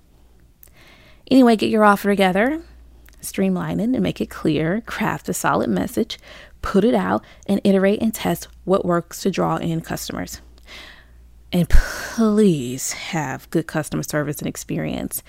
Anyway, 1.30 1.56
get 1.56 1.68
your 1.68 1.84
offer 1.84 2.08
together, 2.08 2.62
streamline 3.20 3.80
it 3.80 3.90
and 3.90 4.00
make 4.00 4.22
it 4.22 4.30
clear, 4.30 4.80
craft 4.86 5.28
a 5.28 5.34
solid 5.34 5.68
message, 5.68 6.18
put 6.62 6.84
it 6.84 6.94
out, 6.94 7.22
and 7.46 7.60
iterate 7.64 8.00
and 8.00 8.14
test 8.14 8.48
what 8.64 8.86
works 8.86 9.20
to 9.20 9.30
draw 9.30 9.56
in 9.56 9.82
customers. 9.82 10.40
And 11.54 11.70
please 11.70 12.92
have 12.92 13.48
good 13.50 13.68
customer 13.68 14.02
service 14.02 14.40
and 14.40 14.48
experience. 14.48 15.22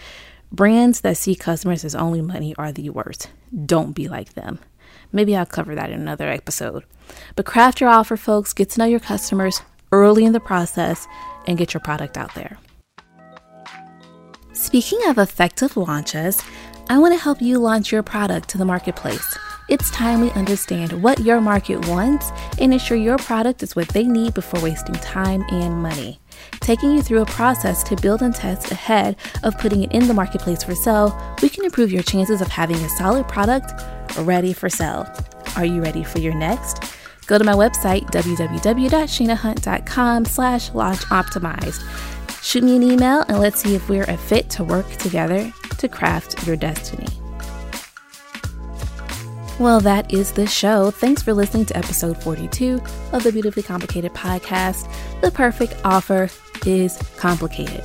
Brands 0.52 1.02
that 1.02 1.18
see 1.18 1.36
customers 1.36 1.86
as 1.86 1.94
only 1.94 2.20
money 2.20 2.56
are 2.58 2.72
the 2.72 2.90
worst. 2.90 3.30
Don't 3.66 3.92
be 3.92 4.08
like 4.08 4.34
them. 4.34 4.58
Maybe 5.12 5.36
I'll 5.36 5.46
cover 5.46 5.76
that 5.76 5.92
in 5.92 6.02
another 6.02 6.28
episode. 6.28 6.84
But 7.36 7.46
craft 7.46 7.80
your 7.80 7.92
offer, 7.92 8.18
folks. 8.18 8.54
Get 8.54 8.72
to 8.72 8.80
know 8.80 8.86
your 8.86 9.00
customers 9.00 9.62
early 9.92 10.26
in 10.26 10.34
the 10.34 10.40
process 10.40 11.08
and 11.46 11.60
get 11.60 11.76
your 11.76 11.82
product 11.82 12.18
out 12.18 12.34
there. 12.34 12.58
Speaking 14.54 15.02
of 15.06 15.20
effective 15.20 15.78
launches, 15.78 16.42
I 16.90 16.98
want 16.98 17.14
to 17.14 17.24
help 17.24 17.40
you 17.40 17.60
launch 17.60 17.92
your 17.92 18.02
product 18.02 18.50
to 18.50 18.58
the 18.58 18.66
marketplace. 18.66 19.38
It's 19.68 19.90
time 19.90 20.22
we 20.22 20.30
understand 20.32 20.92
what 21.02 21.22
your 21.22 21.42
market 21.42 21.88
wants 21.88 22.30
and 22.60 22.72
ensure 22.72 22.98
your 22.98 23.18
product 23.18 23.64
is 23.64 23.76
what 23.76 23.88
they 23.90 24.04
need 24.04 24.36
before 24.36 24.62
wasting 24.62 24.94
time 24.96 25.44
and 25.50 25.82
money. 25.82 26.20
Taking 26.60 26.92
you 26.92 27.02
through 27.02 27.24
a 27.24 27.26
process 27.26 27.82
to 27.86 27.96
build 27.96 28.22
and 28.22 28.36
test 28.36 28.72
ahead 28.72 29.16
of 29.44 29.58
putting 29.58 29.82
it 29.82 29.92
in 29.92 30.08
the 30.08 30.14
marketplace 30.14 30.62
for 30.62 30.76
sale, 30.76 31.20
we 31.42 31.50
can 31.50 31.66
improve 31.66 31.92
your 31.92 32.04
chances 32.04 32.42
of 32.42 32.48
having 32.48 32.78
a 32.78 32.90
solid 32.90 33.28
product 33.28 33.72
ready 34.20 34.54
for 34.54 34.70
sale. 34.70 35.12
Are 35.56 35.66
you 35.66 35.82
ready 35.82 36.04
for 36.04 36.20
your 36.20 36.36
next? 36.36 36.84
Go 37.26 37.40
to 37.40 37.44
my 37.44 37.54
website, 37.54 38.06
www.sheenahunt.com 38.12 40.26
slash 40.26 40.72
launch 40.76 41.00
optimized. 41.06 41.82
Shoot 42.44 42.64
me 42.64 42.76
an 42.76 42.84
email 42.84 43.26
and 43.28 43.40
let's 43.40 43.64
see 43.64 43.74
if 43.74 43.90
we're 43.90 44.04
a 44.04 44.18
fit 44.18 44.48
to 44.52 44.64
work 44.64 44.88
together 44.98 45.52
to 45.80 45.88
craft 45.88 46.46
your 46.46 46.56
destiny. 46.56 47.08
Well, 49.58 49.80
that 49.82 50.14
is 50.14 50.34
the 50.34 50.48
show. 50.48 50.92
Thanks 50.92 51.22
for 51.22 51.34
listening 51.34 51.66
to 51.68 51.78
episode 51.78 52.22
42 52.22 52.82
of 53.14 53.24
the 53.24 53.32
Beautifully 53.32 53.64
Complicated 53.64 54.14
podcast. 54.14 54.92
The 55.22 55.32
perfect 55.32 55.78
offer 55.86 56.30
is 56.66 56.98
complicated. 57.18 57.82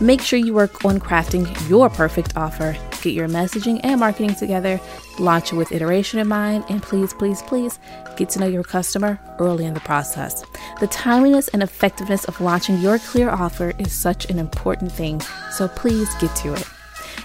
Make 0.00 0.20
sure 0.20 0.38
you 0.38 0.54
work 0.54 0.84
on 0.84 1.00
crafting 1.00 1.68
your 1.68 1.90
perfect 1.90 2.36
offer, 2.36 2.76
get 3.02 3.12
your 3.12 3.26
messaging 3.26 3.80
and 3.82 3.98
marketing 3.98 4.36
together, 4.36 4.80
launch 5.18 5.52
it 5.52 5.56
with 5.56 5.72
iteration 5.72 6.20
in 6.20 6.28
mind, 6.28 6.64
and 6.68 6.80
please, 6.80 7.12
please, 7.12 7.42
please 7.42 7.80
get 8.16 8.28
to 8.30 8.38
know 8.38 8.46
your 8.46 8.62
customer 8.62 9.18
early 9.40 9.64
in 9.64 9.74
the 9.74 9.80
process. 9.80 10.44
The 10.78 10.86
timeliness 10.86 11.48
and 11.48 11.60
effectiveness 11.60 12.24
of 12.26 12.40
launching 12.40 12.78
your 12.78 13.00
clear 13.00 13.30
offer 13.30 13.72
is 13.80 13.92
such 13.92 14.30
an 14.30 14.38
important 14.38 14.92
thing, 14.92 15.20
so 15.50 15.66
please 15.66 16.08
get 16.20 16.34
to 16.36 16.54
it. 16.54 16.64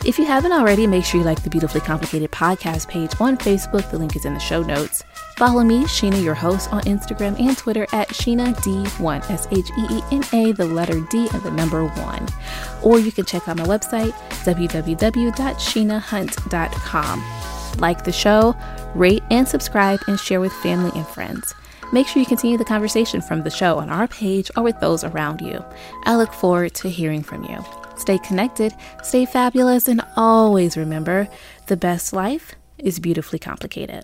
If 0.05 0.19
you 0.19 0.25
haven't 0.25 0.51
already, 0.51 0.85
make 0.85 1.03
sure 1.03 1.19
you 1.19 1.25
like 1.25 1.41
the 1.41 1.49
Beautifully 1.49 1.81
Complicated 1.81 2.31
podcast 2.31 2.87
page 2.87 3.19
on 3.19 3.37
Facebook. 3.37 3.89
The 3.89 3.97
link 3.97 4.15
is 4.15 4.25
in 4.25 4.35
the 4.35 4.39
show 4.39 4.61
notes. 4.61 5.03
Follow 5.35 5.63
me, 5.63 5.85
Sheena, 5.85 6.23
your 6.23 6.35
host, 6.35 6.71
on 6.71 6.83
Instagram 6.83 7.39
and 7.39 7.57
Twitter 7.57 7.87
at 7.91 8.09
Sheena 8.09 8.55
D1, 8.57 9.27
S 9.31 9.47
H 9.49 9.71
E 9.75 9.87
E 9.89 10.03
N 10.11 10.23
A, 10.31 10.51
the 10.51 10.67
letter 10.67 10.99
D, 11.09 11.27
and 11.33 11.41
the 11.41 11.49
number 11.49 11.87
one. 11.87 12.27
Or 12.83 12.99
you 12.99 13.11
can 13.11 13.25
check 13.25 13.47
out 13.47 13.57
my 13.57 13.63
website, 13.63 14.11
www.sheenahunt.com. 14.43 17.23
Like 17.79 18.03
the 18.03 18.11
show, 18.11 18.55
rate 18.93 19.23
and 19.31 19.47
subscribe, 19.47 20.01
and 20.07 20.19
share 20.19 20.39
with 20.39 20.53
family 20.53 20.91
and 20.93 21.07
friends. 21.07 21.55
Make 21.91 22.07
sure 22.07 22.19
you 22.19 22.27
continue 22.27 22.59
the 22.59 22.65
conversation 22.65 23.21
from 23.21 23.41
the 23.41 23.49
show 23.49 23.79
on 23.79 23.89
our 23.89 24.07
page 24.07 24.51
or 24.55 24.61
with 24.61 24.79
those 24.79 25.03
around 25.03 25.41
you. 25.41 25.65
I 26.03 26.15
look 26.15 26.31
forward 26.31 26.75
to 26.75 26.89
hearing 26.89 27.23
from 27.23 27.43
you. 27.45 27.65
Stay 27.97 28.17
connected, 28.19 28.73
stay 29.03 29.25
fabulous, 29.25 29.87
and 29.87 30.01
always 30.15 30.77
remember 30.77 31.27
the 31.67 31.77
best 31.77 32.13
life 32.13 32.55
is 32.77 32.99
beautifully 32.99 33.39
complicated. 33.39 34.03